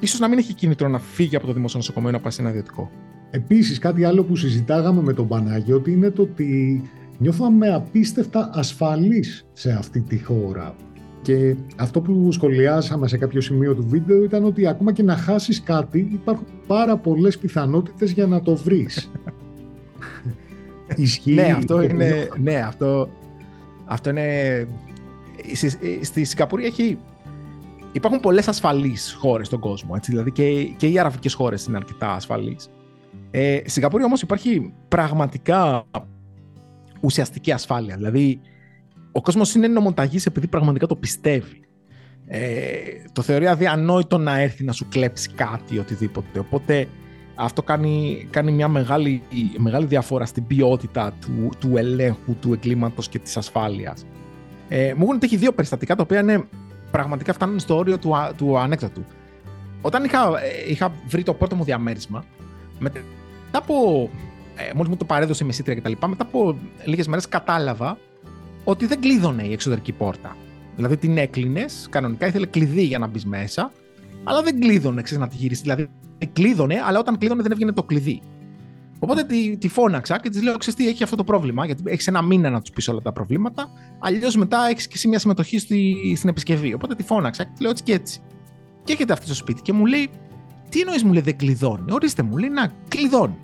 [0.00, 2.50] ίσως να μην έχει κίνητρο να φύγει από το δημόσιο νοσοκομείο να πάει σε ένα
[2.50, 2.90] ιδιωτικό.
[3.30, 6.82] Επίσης κάτι άλλο που συζητάγαμε με τον Πανάγιο είναι το ότι
[7.20, 10.74] νιώθαμε απίστευτα ασφαλείς σε αυτή τη χώρα.
[11.22, 15.62] Και αυτό που σχολιάσαμε σε κάποιο σημείο του βίντεο ήταν ότι ακόμα και να χάσεις
[15.62, 19.10] κάτι υπάρχουν πάρα πολλές πιθανότητες για να το βρεις.
[20.96, 21.34] Ισχύει.
[21.34, 22.28] Ναι, αυτό είναι...
[22.38, 23.08] Ναι, αυτό,
[23.84, 24.66] αυτό είναι...
[25.54, 26.98] Στη, στη Σιγκαπούρη έχει...
[27.92, 32.12] Υπάρχουν πολλές ασφαλείς χώρες στον κόσμο, έτσι, δηλαδή και, και οι αραβικές χώρες είναι αρκετά
[32.12, 32.70] ασφαλείς.
[33.30, 35.84] Ε, στη Σιγκαπούρη όμως υπάρχει πραγματικά
[37.00, 37.96] ουσιαστική ασφάλεια.
[37.96, 38.40] Δηλαδή,
[39.12, 41.60] ο κόσμος είναι νομοταγής επειδή πραγματικά το πιστεύει.
[42.26, 42.70] Ε,
[43.12, 46.38] το θεωρεί αδιανόητο να έρθει να σου κλέψει κάτι, οτιδήποτε.
[46.38, 46.88] Οπότε
[47.34, 49.22] αυτό κάνει, κάνει μια μεγάλη,
[49.56, 54.06] μεγάλη διαφορά στην ποιότητα του, του ελέγχου, του εγκλήματος και της ασφάλειας.
[54.68, 56.44] Ε, μου έχουν τύχει δύο περιστατικά τα οποία είναι,
[56.90, 59.04] πραγματικά φτάνουν στο όριο του, του ανέκδοτου.
[59.80, 62.24] Όταν είχα, ε, είχα βρει το πρώτο μου διαμέρισμα,
[62.78, 63.00] μετά
[63.52, 64.10] από.
[64.56, 67.98] Ε, Μόλις μου το παρέδωσε η μεσήτρια κτλ., μετά από λίγες μέρες κατάλαβα
[68.64, 70.36] ότι δεν κλείδωνε η εξωτερική πόρτα.
[70.76, 73.72] Δηλαδή την έκλεινες, κανονικά ήθελε κλειδί για να μπεις μέσα,
[74.24, 75.62] αλλά δεν κλείδωνε, ξέρεις να τη γυρίσεις.
[75.62, 75.88] Δηλαδή
[76.32, 78.22] κλείδωνε, αλλά όταν κλείδωνε δεν έβγαινε το κλειδί.
[78.98, 82.06] Οπότε τη, τη φώναξα και της λέω: Ξέρεις τι, έχει αυτό το πρόβλημα, γιατί έχεις
[82.06, 83.70] ένα μήνα να τους πεις όλα τα προβλήματα.
[83.98, 86.74] Αλλιώς μετά έχεις και εσύ μια συμμετοχή στη, στην επισκευή.
[86.74, 88.20] Οπότε τη φώναξα και τη λέω έτσι και έτσι.
[88.84, 90.10] Και έρχεται αυτή στο σπίτι και μου λέει:
[90.68, 91.92] Τι εννοείς, μου λέει, δεν κλειδώνει.
[91.92, 93.36] Ορίστε, μου λέει να κλειδώνει.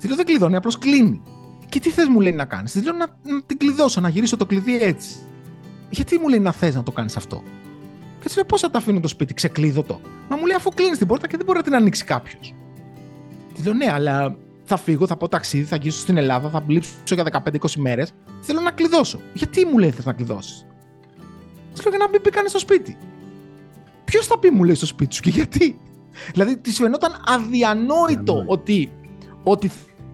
[0.00, 1.22] Τη λέω: Δεν κλειδώνει, απλώς κλείνει.
[1.68, 4.36] Και τι θες, μου λέει να κάνεις; Τη λέω: να, να την κλειδώσω, να γυρίσω
[4.36, 5.16] το κλειδί έτσι.
[5.90, 7.42] Γιατί μου λέει να θες να το κάνεις αυτό;
[8.20, 10.00] Και της λέω: Πώς θα τα αφήνω το σπίτι, ξεκλείδωτο.
[10.28, 12.54] Μα μου λέει: Αφού κλείνεις την πόρτα και δεν μπορεί να την ανοίξει κάποιος.
[13.54, 16.90] Τη λέω: Ναι, αλλά θα φύγω, θα πω ταξίδι, θα γυρίσω στην Ελλάδα, θα μπλήψω
[17.04, 18.12] για 15-20 μέρες.
[18.40, 19.20] Θέλω να κλειδώσω.
[19.32, 20.66] Γιατί μου λέει θες να κλειδώσεις;
[21.72, 22.96] Της λέω: Για να μην πει κανείς στο σπίτι.
[24.04, 25.78] Ποιος θα πει, μου λέει, στο σπίτι σου και γιατί;
[26.32, 28.90] Δηλαδή, της φαινόταν αδιανόητο ότι,
[29.42, 29.70] ότι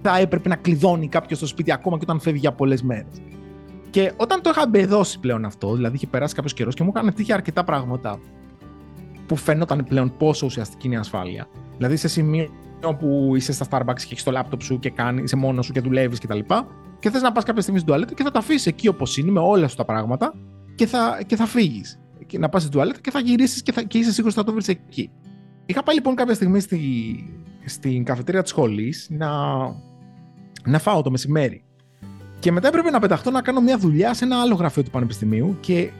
[0.09, 3.21] θα έπρεπε να κλειδώνει κάποιος στο σπίτι ακόμα και όταν φεύγει για πολλές μέρες.
[3.91, 7.13] Και όταν το είχα μπεδώσει πλέον αυτό, δηλαδή είχε περάσει κάποιος καιρός και μου έκανε
[7.13, 8.19] τύχει αρκετά πράγματα
[9.27, 11.49] που φαίνονταν πλέον πόσο ουσιαστική είναι η ασφάλεια.
[11.77, 12.49] Δηλαδή σε σημείο
[12.99, 15.81] που είσαι στα Starbucks και έχεις το λάπτοπ σου και κάνει, είσαι μόνος σου και
[15.81, 16.39] δουλεύεις κτλ.
[16.39, 16.63] Και,
[16.99, 19.31] και θες να πας κάποια στιγμή στην τουαλέτα και θα τα αφήσεις εκεί όπως είναι
[19.31, 20.35] με όλα σου τα πράγματα
[20.75, 22.01] και θα, και θα φύγεις.
[22.39, 24.53] Να πας στην τουαλέτα και θα γυρίσεις και, θα, και είσαι σίγουρος ότι θα το
[24.53, 25.11] βρεις εκεί.
[25.67, 26.81] Είχα πάει λοιπόν κάποια στιγμή στη,
[27.65, 29.29] στην καφετέρια της σχολής να,
[30.67, 31.63] να φάω το μεσημέρι.
[32.39, 35.57] Και μετά έπρεπε να πεταχτώ να κάνω μια δουλειά σε ένα άλλο γραφείο του Πανεπιστημίου
[35.61, 35.91] και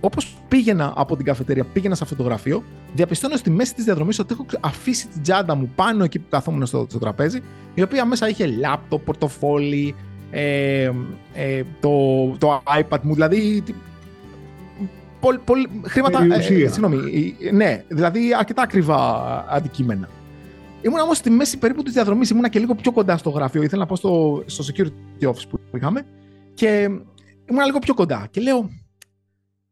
[0.00, 2.62] όπως πήγαινα από την καφετέρια, πήγαινα σε αυτό το γραφείο,
[2.94, 6.66] διαπιστώνω στη μέση της διαδρομής ότι έχω αφήσει την τσάντα μου πάνω εκεί που καθόμουν
[6.66, 7.42] στο, στο τραπέζι,
[7.74, 9.94] η οποία μέσα είχε λάπτοπ, πορτοφόλι,
[10.30, 10.90] ε,
[11.34, 11.90] ε, το,
[12.38, 13.62] το iPad μου, δηλαδή.
[15.20, 16.26] Πολύ, πολύ, χρήματα.
[16.34, 16.96] Ε, συγγνώμη.
[17.52, 20.08] Ναι, δηλαδή αρκετά ακριβά αντικείμενα.
[20.84, 23.62] Ήμουν όμως στη μέση περίπου της διαδρομής, ήμουν και λίγο πιο κοντά στο γραφείο.
[23.62, 26.06] Ήθελα να πάω στο, στο security office που είχαμε
[26.54, 26.82] και
[27.50, 28.28] ήμουν λίγο πιο κοντά.
[28.30, 28.70] Και λέω,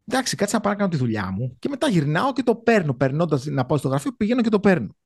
[0.07, 1.57] εντάξει, κάτσε να πάω να κάνω τη δουλειά μου.
[1.59, 2.95] Και μετά γυρνάω και το παίρνω.
[2.95, 4.97] Περνώντας να πάω στο γραφείο, πηγαίνω και το παίρνω.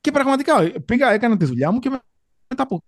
[0.00, 1.88] Και πραγματικά πήγα, έκανα τη δουλειά μου και
[2.48, 2.82] μετά από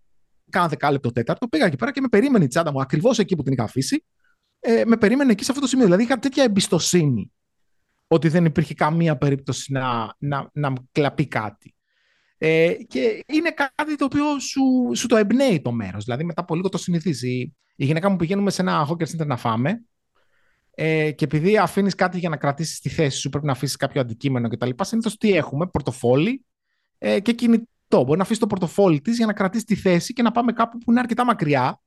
[0.51, 3.43] κάνα δεκάλεπτο τέταρτο πήγα εκεί πέρα και με περίμενε η τσάντα μου ακριβώς εκεί που
[3.43, 4.05] την είχα αφήσει.
[4.61, 5.85] Ε, με περίμενε εκεί σε αυτό το σημείο.
[5.85, 7.33] Δηλαδή είχα τέτοια εμπιστοσύνη
[8.07, 11.75] ότι δεν υπήρχε καμία περίπτωση να, να, να κλαπεί κάτι.
[12.43, 14.63] Ε, και είναι κάτι το οποίο σου,
[14.95, 16.05] σου το εμπνέει το μέρος.
[16.05, 17.55] Δηλαδή, μετά από λίγο το συνηθίζει.
[17.77, 19.83] Η γυναίκα μου πηγαίνουμε σε ένα hawker center να φάμε.
[20.75, 24.01] Ε, και επειδή αφήνεις κάτι για να κρατήσεις τη θέση σου, πρέπει να αφήσεις κάποιο
[24.01, 24.71] αντικείμενο κτλ.
[24.81, 26.45] Συνήθως τι έχουμε, πορτοφόλι
[26.99, 27.67] ε, και κινητό.
[27.89, 30.79] Μπορεί να αφήσεις το πορτοφόλι της για να κρατήσεις τη θέση και να πάμε κάπου
[30.79, 31.81] που είναι αρκετά μακριά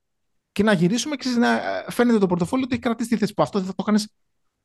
[0.51, 3.33] και να γυρίσουμε και να φαίνεται το πορτοφόλι ότι έχει κρατήσει τη θέση.
[3.33, 4.03] Που αυτό δεν θα το έκανε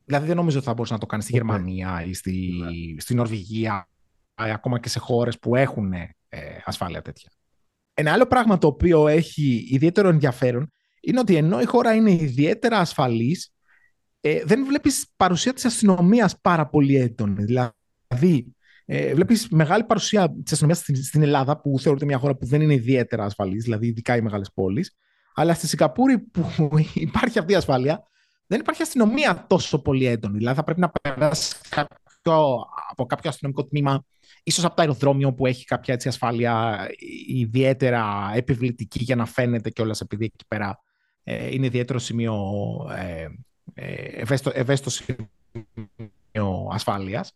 [0.05, 3.01] Δηλαδή δεν νομίζω ότι θα μπορούσε να το κάνεις στη Γερμανία ή στη, ναι.
[3.01, 3.89] στη Νορβηγία,
[4.39, 6.09] ακόμα και σε χώρες που έχουν ε,
[6.65, 7.31] ασφάλεια τέτοια.
[7.95, 12.79] Ένα άλλο πράγμα το οποίο έχει ιδιαίτερο ενδιαφέρον είναι ότι ενώ η χώρα είναι ιδιαίτερα
[12.79, 13.53] ασφαλής,
[14.21, 17.45] ε, δεν βλέπεις παρουσία της αστυνομίας πάρα πολύ έντονη.
[17.45, 22.47] Δηλαδή, ε, βλέπεις μεγάλη παρουσία της αστυνομίας στην, στην Ελλάδα, που θεωρείται μια χώρα που
[22.47, 24.97] δεν είναι ιδιαίτερα ασφαλής, δηλαδή ειδικά οι μεγάλες πόλεις,
[25.35, 28.03] αλλά στη Σιγκαπούρη που υπάρχει αυτή η ασφάλεια,
[28.47, 30.37] δεν υπάρχει αστυνομία τόσο πολύ έντονη.
[30.37, 34.05] Δηλαδή θα πρέπει να περάσει κάποιο, από κάποιο αστυνομικό τμήμα,
[34.43, 36.87] ίσως από το αεροδρόμιο που έχει κάποια έτσι, ασφάλεια
[37.27, 40.79] ιδιαίτερα επιβλητική για να φαίνεται κιόλας επειδή εκεί πέρα
[41.23, 42.37] ε, είναι ιδιαίτερο σημείο
[42.97, 43.27] ε,
[43.75, 47.33] ε, ευαίσθητο, σημείο ασφάλειας.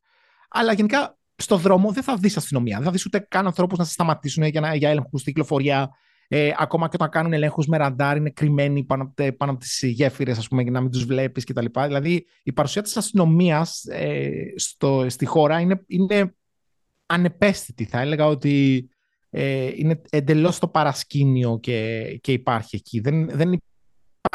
[0.49, 2.77] Αλλά γενικά στο δρόμο δεν θα δεις αστυνομία.
[2.77, 5.91] Δεν θα δεις ούτε καν ανθρώπους να σε σταματήσουν για, να, για έλεγχο στην κυκλοφορία.
[6.29, 10.39] Ε, ακόμα και όταν κάνουν ελέγχους με ραντάρ, είναι κρυμμένοι πάνω, πάνω από τις γέφυρες,
[10.39, 11.65] ας πούμε, για να μην τους βλέπεις κτλ.
[11.87, 14.31] Δηλαδή, η παρουσία της αστυνομίας ε,
[15.07, 16.35] στη χώρα είναι, είναι
[17.13, 17.85] ανεπαίσθητη.
[17.85, 18.89] Θα έλεγα ότι
[19.31, 23.01] ε, είναι εντελώς το παρασκήνιο και, και υπάρχει εκεί.
[23.01, 23.53] Δεν, δεν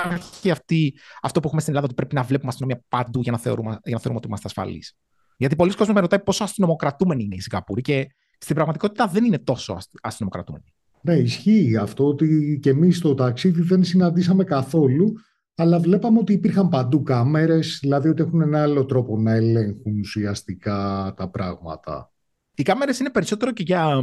[0.02, 3.38] υπάρχει αυτή, αυτό που έχουμε στην Ελλάδα ότι πρέπει να βλέπουμε αστυνομία παντού για να
[3.38, 4.98] θεωρούμε, για να θεωρούμε ότι είμαστε ασφαλείς.
[5.38, 9.40] Γιατί πολλοί κόσμοι με ρωτάει πόσο αστυνομοκρατούμενοι είναι οι Σιγκαπούρη και στην πραγματικότητα δεν είναι
[9.40, 10.74] τόσο αστυνομοκρατούμενοι.
[11.02, 15.13] Ναι, ισχύει αυτό ότι και εμείς στο ταξίδι δεν συναντήσαμε καθόλου,
[15.56, 21.13] αλλά βλέπαμε ότι υπήρχαν παντού κάμερες, δηλαδή ότι έχουν ένα άλλο τρόπο να ελέγχουν ουσιαστικά
[21.18, 22.12] τα πράγματα.
[22.60, 24.02] Οι κάμερες είναι περισσότερο και για,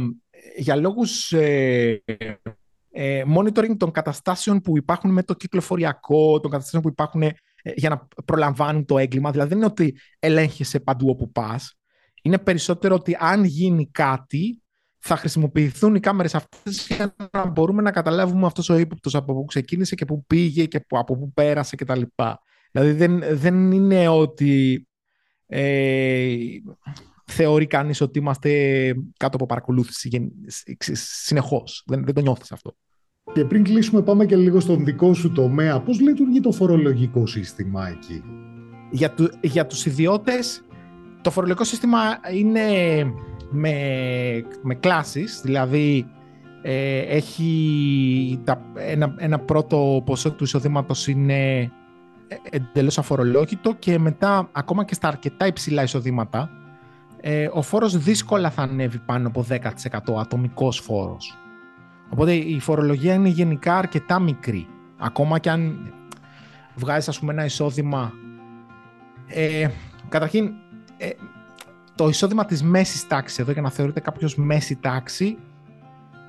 [0.57, 2.03] για λόγους ε,
[2.91, 7.89] ε, monitoring των καταστάσεων που υπάρχουν με το κυκλοφοριακό, των καταστάσεων που υπάρχουν ε, για
[7.89, 9.31] να προλαμβάνουν το έγκλημα.
[9.31, 11.77] Δηλαδή δεν είναι ότι ελέγχεσαι παντού όπου πας.
[12.21, 14.61] Είναι περισσότερο ότι αν γίνει κάτι,
[14.97, 19.45] θα χρησιμοποιηθούν οι κάμερες αυτές για να μπορούμε να καταλάβουμε αυτός ο ύποπτος από πού
[19.45, 22.01] ξεκίνησε και πού πήγε και από πού πέρασε κτλ.
[22.71, 24.87] Δηλαδή δεν, δεν είναι ότι
[25.47, 26.35] ε,
[27.25, 28.51] θεωρεί κανείς ότι είμαστε
[29.17, 30.31] κάτω από παρακολούθηση
[30.93, 31.83] συνεχώς.
[31.85, 32.75] Δεν, δεν το νιώθεις αυτό.
[33.33, 35.81] Και πριν κλείσουμε πάμε και λίγο στον δικό σου τομέα.
[35.81, 38.23] Πώς λειτουργεί το φορολογικό σύστημα εκεί;
[38.91, 40.65] Για, του, για τους ιδιώτες
[41.21, 41.99] το φορολογικό σύστημα
[42.33, 42.61] είναι
[43.49, 43.73] με,
[44.61, 46.05] με κλάσεις, δηλαδή
[46.61, 51.71] ε, έχει τα, ένα, ένα πρώτο ποσό του εισοδήματος είναι
[52.49, 56.49] εντελώς αφορολόγητο και μετά ακόμα και στα αρκετά υψηλά εισοδήματα
[57.27, 59.59] ε, ο φόρος δύσκολα θα ανέβει πάνω από 10%
[60.19, 61.37] ατομικός φόρος.
[62.09, 64.67] Οπότε η φορολογία είναι γενικά αρκετά μικρή.
[64.97, 65.93] Ακόμα και αν
[66.75, 68.13] βγάζεις ας πούμε ένα εισόδημα...
[69.27, 69.67] Ε,
[70.09, 70.51] καταρχήν,
[70.97, 71.09] ε,
[71.95, 75.37] το εισόδημα της μέσης τάξης εδώ για να θεωρείται κάποιος μέση τάξη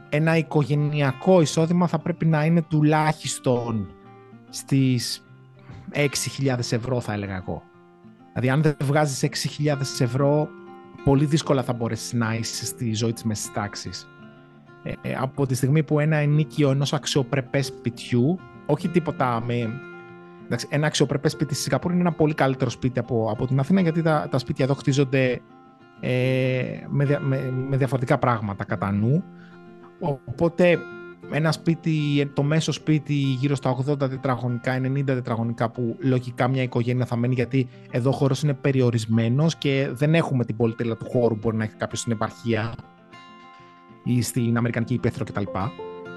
[0.08, 3.94] ένα οικογενειακό εισόδημα θα πρέπει να είναι τουλάχιστον
[4.48, 5.26] στις
[5.92, 7.62] 6.000 ευρώ θα έλεγα εγώ.
[8.26, 10.48] Δηλαδή αν δεν βγάζεις 6.000 ευρώ
[11.06, 14.08] πολύ δύσκολα θα μπορέσεις να είσαι στη ζωή της μέσης τάξης.
[14.82, 19.80] Ε, ε, από τη στιγμή που ένα ενίκιο ενός αξιοπρεπές σπιτιού, όχι τίποτα με...
[20.44, 23.80] Εντάξει, ένα αξιοπρεπές σπίτι στη Σιγκαπούρη είναι ένα πολύ καλύτερο σπίτι από, από την Αθήνα
[23.80, 25.40] γιατί τα, τα σπίτια εδώ χτίζονται
[26.00, 29.24] ε, με, με, με διαφορετικά πράγματα κατά νου.
[30.24, 30.78] Οπότε
[31.30, 37.06] ένα σπίτι, το μέσο σπίτι γύρω στα 80 τετραγωνικά, 90 τετραγωνικά που λογικά μια οικογένεια
[37.06, 41.34] θα μένει γιατί εδώ ο χώρος είναι περιορισμένος και δεν έχουμε την πολυτέλεια του χώρου
[41.34, 42.74] που μπορεί να έχει κάποιος στην επαρχία
[44.04, 45.44] ή στην Αμερικανική υπαίθρο κτλ.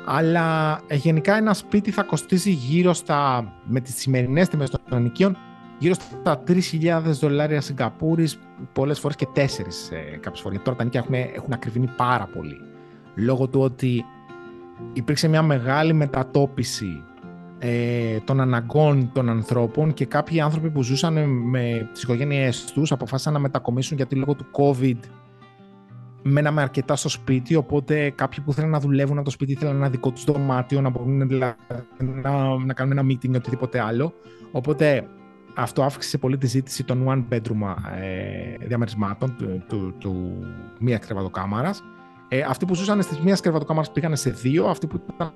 [0.06, 5.38] Αλλά ε, γενικά ένα σπίτι θα κοστίζει γύρω στα, με τις σημερινές τιμές των ενοικίων,
[5.80, 8.40] γύρω στα 3.000 δολάρια Σιγκαπούρης,
[8.74, 10.62] πολλές φορές και 4 ε, κάποιες φορές.
[10.64, 12.58] Τώρα τα νοικιά έχουν, έχουν ακριβήνει πάρα πολύ.
[13.16, 14.06] Λόγω του ότι
[14.94, 17.04] υπήρξε μια μεγάλη μετατόπιση
[17.60, 23.34] ε, των αναγκών των ανθρώπων και κάποιοι άνθρωποι που ζούσαν με τις οικογένειές τους αποφάσισαν
[23.34, 24.98] να μετακομίσουν γιατί λόγω του COVID
[26.24, 29.90] μέναμε αρκετά στο σπίτι, οπότε κάποιοι που θέλουν να δουλεύουν από το σπίτι ήθελαν ένα
[29.90, 31.56] δικό τους δωμάτιο, να μπορούν δηλαδή,
[31.98, 34.14] να, να κάνουν ένα meeting ή οτιδήποτε άλλο.
[34.52, 35.08] Οπότε
[35.56, 40.38] αυτό αύξησε πολύ τη ζήτηση των one bedroom ε, διαμερισμάτων του, του, του
[40.80, 41.72] μία κρεβατοκάμαρα.
[42.32, 45.32] Ε, αυτοί που ζούσαν στι μία κρεβατοκάμαρα πήγαν σε δύο, αυτοί που ήταν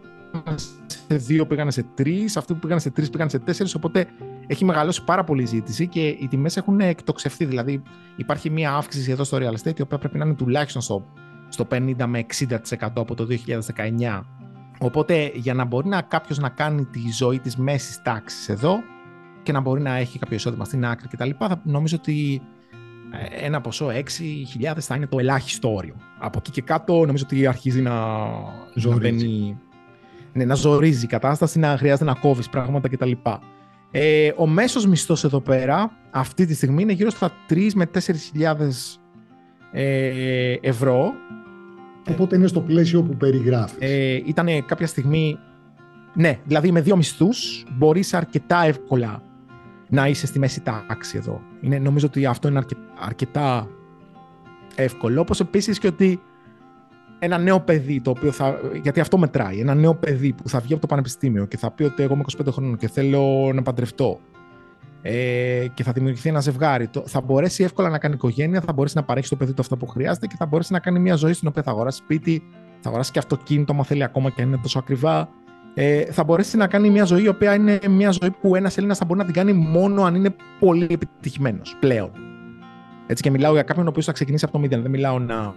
[1.08, 3.76] σε δύο πήγαν σε τρεις, αυτοί που πήγαν σε τρεις πήγαν σε τέσσερις.
[3.76, 4.08] Οπότε
[4.48, 7.46] έχει μεγαλώσει πάρα πολύ η ζήτηση και οι τιμές έχουν εκτοξευθεί.
[7.46, 7.82] Δηλαδή,
[8.16, 11.06] υπάρχει μια αύξηση εδώ στο real estate, η οποία πρέπει να είναι τουλάχιστον στο,
[11.50, 13.28] στο 50 με 60% από το
[14.10, 14.22] 2019.
[14.80, 18.76] Οπότε, για να μπορεί να κάποιος να κάνει τη ζωή της μέσης τάξης εδώ
[19.44, 21.30] και να μπορεί να έχει κάποιο εισόδημα στην άκρη κτλ.,
[21.64, 22.63] νομίζω ότι ε,
[23.42, 25.96] ένα ποσό 6.000 θα είναι το ελάχιστο όριο.
[26.20, 27.94] Από εκεί και κάτω νομίζω ότι αρχίζει να
[28.76, 29.58] ζορίζει,
[30.34, 33.12] ναι, να ζορίζει η κατάσταση, να χρειάζεται να κόβεις πράγματα κτλ.
[33.92, 38.00] Ε, ο μέσος μισθός εδώ πέρα, αυτή τη στιγμή, είναι γύρω στα 3 με 4.000
[39.72, 41.12] ε, ευρώ.
[42.10, 43.78] Οπότε είναι στο πλαίσιο που περιγράφεις.
[43.80, 45.38] Ε, ήταν κάποια στιγμή...
[46.16, 49.22] Ναι, δηλαδή με δύο μισθούς μπορείς αρκετά εύκολα
[49.94, 51.42] να είσαι στη μέση τάξη εδώ.
[51.62, 53.68] Είναι, νομίζω ότι αυτό είναι αρκε, αρκετά
[54.76, 55.22] εύκολο.
[55.22, 56.22] Όπως επίσης και ότι
[57.20, 58.60] ένα νέο παιδί το οποίο θα.
[58.82, 59.60] Γιατί αυτό μετράει.
[59.60, 62.24] Ένα νέο παιδί που θα βγει από το πανεπιστήμιο και θα πει ότι εγώ είμαι
[62.38, 64.20] 25 χρόνων και θέλω να παντρευτώ
[65.02, 66.88] ε, και θα δημιουργηθεί ένα ζευγάρι.
[66.88, 69.78] Το, θα μπορέσει εύκολα να κάνει οικογένεια, θα μπορέσει να παρέχει στο παιδί του αυτό
[69.78, 72.44] που χρειάζεται και θα μπορέσει να κάνει μια ζωή στην οποία θα αγοράσει σπίτι,
[72.80, 75.30] θα αγοράσει και αυτοκίνητο, αν θέλει ακόμα και αν είναι τόσο ακριβά.
[75.74, 78.98] Ε, θα μπορέσει να κάνει μια ζωή η οποία είναι μια ζωή που ένας Έλληνας
[78.98, 82.12] θα μπορεί να την κάνει μόνο αν είναι πολύ επιτυχημένος πλέον.
[83.08, 84.82] Έτσι και μιλάω για κάποιον ο οποίος θα ξεκινήσει από το μηδέν.
[84.82, 85.54] Δεν μιλάω να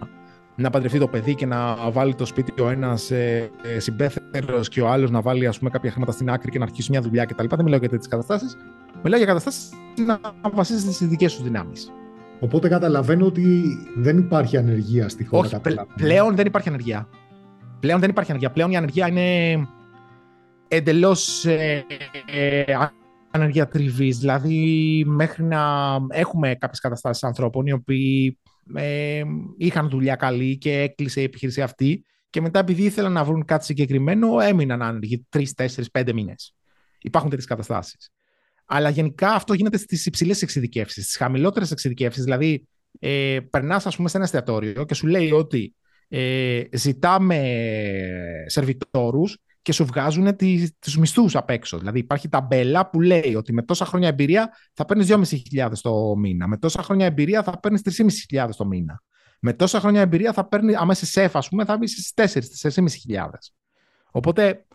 [0.59, 4.81] να παντρευτεί το παιδί και να βάλει το σπίτι ο ένας ε, ε συμπέθερος και
[4.81, 7.25] ο άλλος να βάλει ας πούμε, κάποια χρήματα στην άκρη και να αρχίσει μια δουλειά
[7.25, 7.45] κτλ.
[7.49, 8.57] Δεν μιλάω για τέτοιες καταστάσεις.
[9.03, 9.69] Μιλάω για καταστάσεις
[10.05, 10.19] να
[10.53, 11.91] βασίζεται στις δικές σου δυνάμεις.
[12.39, 13.63] Οπότε καταλαβαίνω ότι
[13.95, 15.61] δεν υπάρχει ανεργία στη χώρα.
[15.65, 17.07] Όχι, πλέον δεν υπάρχει ανεργία.
[17.79, 18.51] Πλέον δεν υπάρχει ανεργία.
[18.51, 19.67] Πλέον η ανεργία είναι
[20.67, 21.85] εντελώς ε,
[22.25, 22.63] ε,
[23.31, 24.11] ανεργία τριβή.
[24.11, 25.61] Δηλαδή, μέχρι να
[26.09, 28.39] έχουμε κάποιες καταστάσεις ανθρώπων οι οποίοι
[28.75, 29.23] ε,
[29.57, 32.05] είχαν δουλειά καλή και έκλεισε η επιχείρηση αυτή.
[32.29, 36.55] Και μετά, επειδή ήθελαν να βρουν κάτι συγκεκριμένο, έμειναν άνεργοι τρεις, τέσσερις, πέντε μήνες.
[37.01, 38.09] Υπάρχουν τέτοιες καταστάσεις.
[38.65, 41.03] Αλλά γενικά αυτό γίνεται στις υψηλές εξειδικεύσεις.
[41.03, 42.67] Στις χαμηλότερες εξειδικεύσεις, δηλαδή,
[42.99, 45.75] ε, περνάς, ας πούμε, σε ένα εστιατόριο και σου λέει ότι
[46.07, 47.53] ε, ζητάμε
[48.45, 49.37] σερβιτόρους
[49.67, 50.35] και σου βγάζουν
[50.79, 51.77] τους μισθούς απ' έξω.
[51.77, 56.47] Δηλαδή υπάρχει ταμπέλα που λέει ότι με τόσα χρόνια εμπειρία θα παίρνεις 2.500 το μήνα.
[56.47, 57.81] Με τόσα χρόνια εμπειρία θα παίρνεις
[58.31, 59.03] 3.500 το μήνα.
[59.39, 63.25] Με τόσα χρόνια εμπειρία θα παίρνει, άμα είσαι σεφ, ας πούμε, θα μπει στις 4.000-4.500.
[64.11, 64.65] Οπότε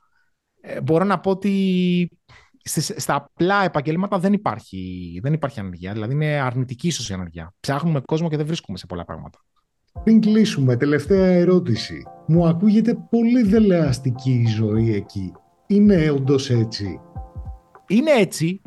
[0.61, 2.09] ε, μπορώ να πω ότι
[2.97, 5.93] στα απλά επαγγέλματα δεν υπάρχει, δεν υπάρχει ανεργία.
[5.93, 7.55] Δηλαδή είναι αρνητική ίσως η ανεργία.
[7.61, 9.39] Ψάχνουμε κόσμο και δεν βρίσκουμε σε πολλά πράγματα.
[10.05, 12.07] Πριν κλείσουμε, τελευταία ερώτηση.
[12.27, 15.33] Μου ακούγεται πολύ δελεαστική η ζωή εκεί.
[15.67, 17.01] Είναι όντως έτσι;
[17.87, 18.61] Είναι έτσι.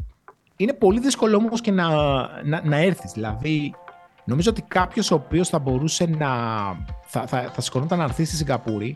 [0.55, 1.88] Είναι πολύ δύσκολο όμως και να,
[2.43, 3.11] να, να έρθεις.
[3.11, 3.73] Δηλαδή,
[4.26, 6.28] νομίζω ότι κάποιος ο οποίος θα μπορούσε να.
[7.05, 8.95] θα, θα, θα σηκωνόταν να έρθει στη Σιγκαπούρη,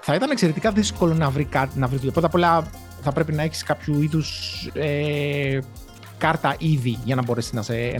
[0.00, 2.12] θα ήταν εξαιρετικά δύσκολο να βρει κάτι να βρει δουλειά.
[2.12, 2.66] Πρώτα απ' όλα
[3.02, 5.58] θα πρέπει να έχεις κάποιο είδους ε,
[6.18, 7.92] κάρτα ήδη για να μπορέσεις να είσαι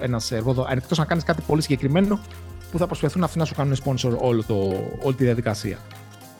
[0.00, 0.72] ένα εργοδότη.
[0.72, 2.18] Εκτός να κάνεις κάτι πολύ συγκεκριμένο,
[2.70, 4.54] που θα προσπαθούν αυτοί να σου κάνουν sponsor όλο το,
[5.02, 5.78] όλη τη διαδικασία.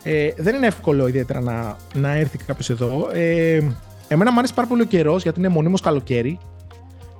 [0.02, 3.08] Ε, δεν είναι εύκολο ιδιαίτερα να, να έρθει κάποιος εδώ.
[3.12, 3.60] Ε,
[4.08, 6.38] εμένα μου αρέσει πάρα πολύ ο καιρός γιατί είναι μονίμως καλοκαίρι.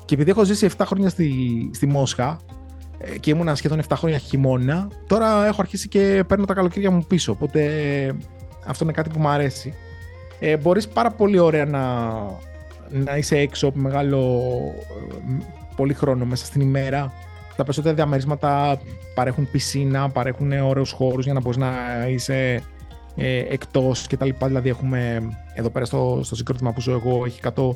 [0.05, 1.31] Και επειδή έχω ζήσει 7 χρόνια στη,
[1.75, 2.41] στη Μόσχα
[2.99, 7.05] ε, και ήμουν σχεδόν 7 χρόνια χειμώνα, τώρα έχω αρχίσει και παίρνω τα καλοκαίρια μου
[7.09, 7.33] πίσω.
[7.33, 7.63] Οπότε
[8.67, 9.75] αυτό είναι κάτι που μου αρέσει.
[10.41, 12.13] Ε, μπορείς πάρα πολύ ωραία να,
[12.91, 14.43] να είσαι έξω από μεγάλο
[15.29, 15.45] ε,
[15.77, 17.13] πολύ χρόνο μέσα στην ημέρα
[17.59, 18.81] τα περισσότερα διαμερίσματα
[19.15, 21.71] παρέχουν πισίνα, παρέχουν ωραίους χώρους για να μπορείς να
[22.09, 22.63] είσαι
[23.17, 24.29] ε, εκτός κτλ.
[24.45, 27.71] Δηλαδή, έχουμε εδώ πέρα στο, στο συγκρότημα που ζω εγώ, έχει 100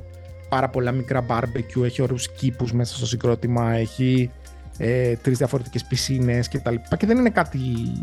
[0.48, 4.30] πάρα πολλά μικρά barbecue, έχει ωραίους κήπους μέσα στο συγκρότημα, έχει
[4.78, 6.74] ε, τρεις διαφορετικές πισίνες κτλ.
[6.74, 7.58] Και, και δεν είναι κάτι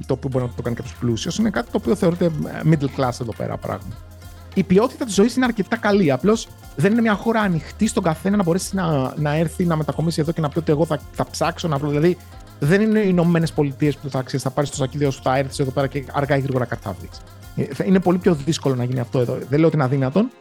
[0.06, 2.32] το οποίο μπορεί να το κάνει κάποιος πλούσιος, είναι κάτι το οποίο θεωρείται
[2.64, 4.09] middle class εδώ πέρα πράγμα.
[4.54, 6.12] Η ποιότητα της ζωής είναι αρκετά καλή.
[6.12, 10.22] Απλώς δεν είναι μια χώρα ανοιχτή στον καθένα να μπορέσει να, να έρθει, να μετακομίσει
[10.22, 11.90] εδώ και να πει ότι εγώ θα, θα ψάξω να βρω.
[11.90, 12.18] Δηλαδή,
[12.60, 15.60] δεν είναι οι Ηνωμένες Πολιτείες που θα, ξέρεις, θα πάρεις το σακίδιο σου, θα έρθεις
[15.60, 17.10] εδώ πέρα και αργά ή γρήγορα κατάβει.
[17.56, 19.38] Ε, είναι πολύ πιο δύσκολο να γίνει αυτό εδώ.
[19.50, 20.32] Δεν λέω ότι είναι αδύνατον,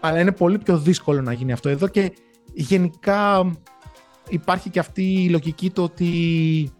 [0.00, 2.12] αλλά είναι πολύ πιο δύσκολο να γίνει αυτό εδώ και
[2.52, 3.52] γενικά
[4.28, 6.70] υπάρχει και αυτή η λογική το ότι.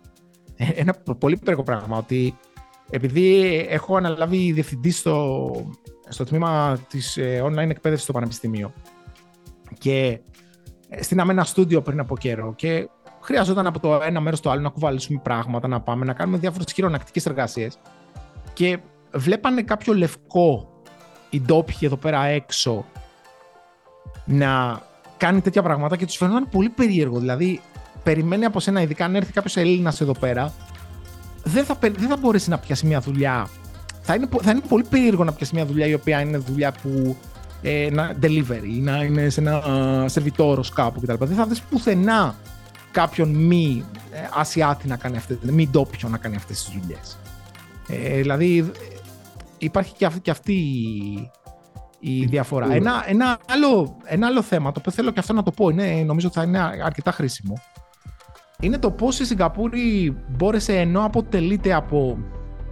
[0.57, 2.37] Ε, ένα πολύ περίεργο πράγμα, ότι
[2.91, 5.51] επειδή έχω αναλάβει διευθυντή στο,
[6.13, 8.73] στο τμήμα της ε, online εκπαίδευσης στο Πανεπιστήμιο
[9.79, 10.21] και
[10.89, 12.89] ε, στείναμε ένα στούντιο πριν από καιρό και
[13.21, 16.73] χρειαζόταν από το ένα μέρος στο άλλο να κουβαλήσουμε πράγματα, να πάμε να κάνουμε διάφορες
[16.73, 17.79] χειρονακτικές εργασίες.
[18.53, 18.79] Και
[19.13, 20.69] βλέπανε κάποιο λευκό
[21.31, 22.85] οι ντόπιοι εδώ πέρα έξω
[24.25, 24.81] να
[25.17, 27.19] κάνει τέτοια πράγματα και τους φαινόταν πολύ περίεργο.
[27.19, 27.61] Δηλαδή,
[28.03, 30.53] περιμένει από σένα, ειδικά αν έρθει κάποιος Έλληνας εδώ πέρα,
[31.45, 33.49] δεν θα, δεν θα μπορέσει να πιάσει μια δουλειά
[34.03, 37.17] θα είναι, θα είναι πολύ περίεργο να πιάσει μια δουλειά η οποία είναι δουλειά που
[37.63, 41.25] ε, να delivery, να είναι σε ένα uh, σερβιτόρο κάπου κτλ.
[41.25, 42.35] Δεν θα δεις πουθενά
[42.91, 47.19] κάποιον μη ε, Ασιάτη να κάνει αυτές, μη ντόπιο να κάνει αυτές τις δουλειές.
[47.89, 48.71] Ε, δηλαδή
[49.59, 51.31] υπάρχει και αυτή, και αυτή η,
[52.01, 52.75] η διαφορά.
[52.75, 56.03] Ένα, ένα, άλλο, ένα άλλο θέμα, το οποίο θέλω και αυτό να το πω, είναι,
[56.07, 57.61] νομίζω ότι θα είναι αρκετά χρήσιμο,
[58.61, 62.19] είναι το πώς η Σιγκαπούρη μπόρεσε ενώ αποτελείται από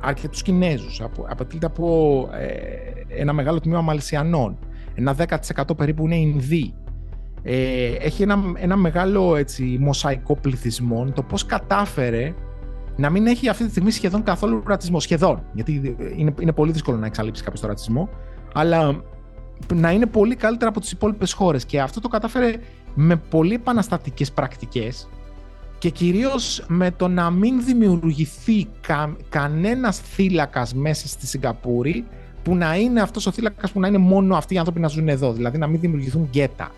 [0.01, 4.59] αρκετού Κινέζους, αποτελείται από ε, ένα μεγάλο τμήμα Μαλαισιανών,
[4.95, 5.17] ένα
[5.57, 6.75] 10% περίπου είναι Ινδοί.
[7.43, 11.11] Ε, έχει ένα, ένα μεγάλο έτσι, μοσαϊκό πληθυσμό.
[11.15, 12.35] Το πώς κατάφερε
[12.97, 15.01] να μην έχει αυτή τη στιγμή σχεδόν καθόλου ρατσισμό.
[15.01, 15.43] Σχεδόν.
[15.53, 18.09] Γιατί είναι, είναι πολύ δύσκολο να εξαλείψει κάποιος τον ρατσισμό.
[18.55, 19.03] Αλλά
[19.75, 21.65] να είναι πολύ καλύτερα από τις υπόλοιπες χώρες.
[21.65, 22.55] Και αυτό το κατάφερε
[22.95, 25.09] με πολύ επαναστατικές πρακτικές
[25.81, 32.07] και κυρίως με το να μην δημιουργηθεί κα, κανένας θύλακας μέσα στη Σιγκαπούρη
[32.43, 35.09] που να είναι αυτός ο θύλακας που να είναι μόνο αυτοί οι άνθρωποι να ζουν
[35.09, 36.71] εδώ, δηλαδή να μην δημιουργηθούν γκέτα.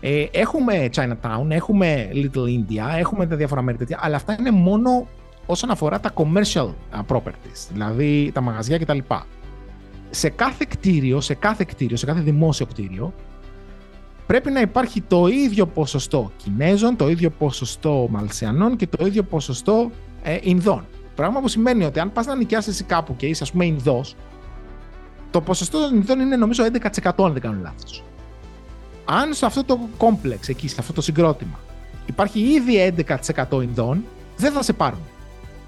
[0.00, 5.06] Ε, έχουμε Chinatown, έχουμε Little India, έχουμε τα διάφορα μέρη τέτοια, αλλά αυτά είναι μόνο
[5.46, 6.68] όσον αφορά τα commercial
[7.06, 8.98] properties, δηλαδή τα μαγαζιά κτλ.
[10.10, 13.14] Σε κάθε κτίριο, σε κάθε κτίριο, σε κάθε δημόσιο κτίριο,
[14.26, 19.90] πρέπει να υπάρχει το ίδιο ποσοστό Κινέζων, το ίδιο ποσοστό Μαλσιανών και το ίδιο ποσοστό
[20.22, 20.84] ε, Ινδών.
[21.14, 24.16] Πράγμα που σημαίνει ότι αν πας να νοικιάσεις κάπου και είσαι ας πούμε Ινδός,
[25.30, 26.64] το ποσοστό των Ινδών είναι νομίζω
[27.02, 28.04] 11% αν δεν κάνω λάθος.
[29.04, 31.60] Αν σε αυτό το κόμπλεξ εκεί, σε αυτό το συγκρότημα,
[32.06, 32.94] υπάρχει ήδη
[33.46, 34.04] 11% Ινδών,
[34.36, 35.00] δεν θα σε πάρουν.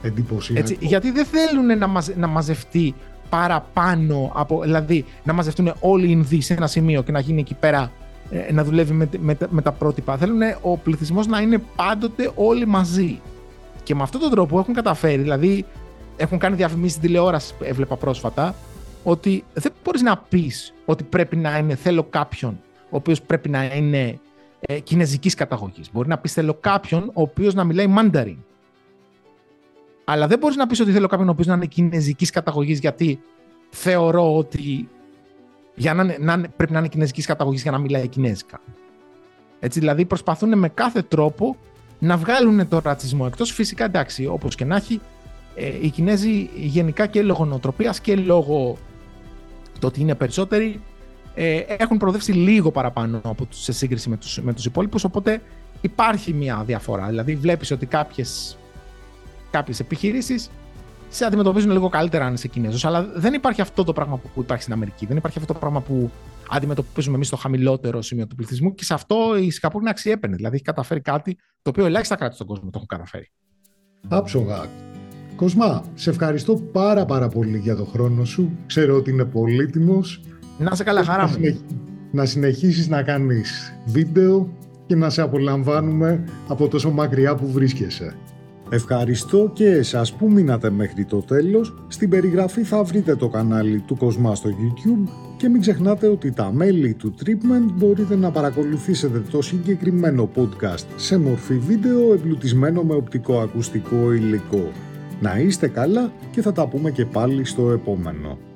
[0.02, 0.60] Εντυπωσιακό.
[0.60, 2.94] Έτσι, γιατί δεν θέλουν να, μαζε, να μαζευτεί
[3.28, 7.54] παραπάνω από, δηλαδή να μαζευτούν όλοι οι Ινδοί σε ένα σημείο και να γίνει εκεί
[7.54, 7.92] πέρα
[8.30, 10.16] ε, να δουλεύει με, με, με τα πρότυπα.
[10.16, 13.20] Θέλουν ο πληθυσμός να είναι πάντοτε όλοι μαζί.
[13.82, 15.64] Και με αυτόν τον τρόπο έχουν καταφέρει, δηλαδή
[16.16, 18.54] έχουν κάνει διαφημίσεις στην τηλεόραση, έβλεπα πρόσφατα,
[19.04, 22.60] ότι δεν μπορείς να πεις ότι πρέπει να είναι, θέλω κάποιον
[22.90, 24.18] ο οποίος πρέπει να είναι
[24.60, 25.90] ε, κινέζικης καταγωγής.
[25.92, 28.36] Μπορεί να πεις θέλω κάποιον ο οποίος να μιλάει μάνταριν.
[30.04, 33.20] Αλλά δεν μπορείς να πεις ότι θέλω κάποιον ο οποίος να είναι κινέζικης καταγωγής γιατί
[33.70, 34.88] θεωρώ ότι
[35.78, 38.60] για να, να, πρέπει να είναι κινέζικης καταγωγής για να μιλάει κινέζικα.
[39.60, 41.56] Έτσι, δηλαδή προσπαθούν με κάθε τρόπο
[41.98, 43.52] να βγάλουν το ρατσισμό εκτός.
[43.52, 45.00] Φυσικά εντάξει, όπως και να έχει,
[45.54, 48.76] ε, οι Κινέζοι γενικά και λόγω νοοτροπίας και λόγω
[49.78, 50.80] το ότι είναι περισσότεροι
[51.34, 55.42] ε, έχουν προοδεύσει λίγο παραπάνω από τους, σε σύγκριση με τους, με τους υπόλοιπους, οπότε
[55.80, 57.06] υπάρχει μια διαφορά.
[57.06, 58.58] Δηλαδή βλέπεις ότι κάποιες,
[59.50, 60.50] κάποιες επιχειρήσεις
[61.08, 62.84] σε αντιμετωπίζουν λίγο καλύτερα αν είσαι Κινέζος.
[62.84, 65.06] Αλλά δεν υπάρχει αυτό το πράγμα που υπάρχει στην Αμερική.
[65.06, 66.10] Δεν υπάρχει αυτό το πράγμα που
[66.50, 70.34] αντιμετωπίζουμε εμείς στο χαμηλότερο σημείο του πληθυσμού και σε αυτό η Σιγκαπούρη είναι αξιέπαινη.
[70.34, 73.30] Δηλαδή έχει καταφέρει κάτι το οποίο ελάχιστα κράτη στον κόσμο το έχουν καταφέρει.
[74.08, 74.66] Άψογα.
[75.36, 78.50] Κοσμά, σε ευχαριστώ πάρα πάρα πολύ για το χρόνο σου.
[78.66, 80.20] Ξέρω ότι είναι πολύτιμος.
[80.58, 81.60] Να σε καλά, χαρά μου.
[82.12, 84.56] Να συνεχίσεις να κάνεις βίντεο
[84.86, 88.16] και να σε απολαμβάνουμε από τόσο μακριά που βρίσκεσαι.
[88.70, 91.74] Ευχαριστώ και εσάς που μείνατε μέχρι το τέλος.
[91.88, 96.52] Στην περιγραφή θα βρείτε το κανάλι του Κοσμά στο YouTube και μην ξεχνάτε ότι τα
[96.52, 103.38] μέλη του Treatment μπορείτε να παρακολουθήσετε το συγκεκριμένο podcast σε μορφή βίντεο εμπλουτισμένο με οπτικό
[103.40, 104.72] ακουστικό υλικό.
[105.20, 108.47] Να είστε καλά και θα τα πούμε και πάλι στο επόμενο.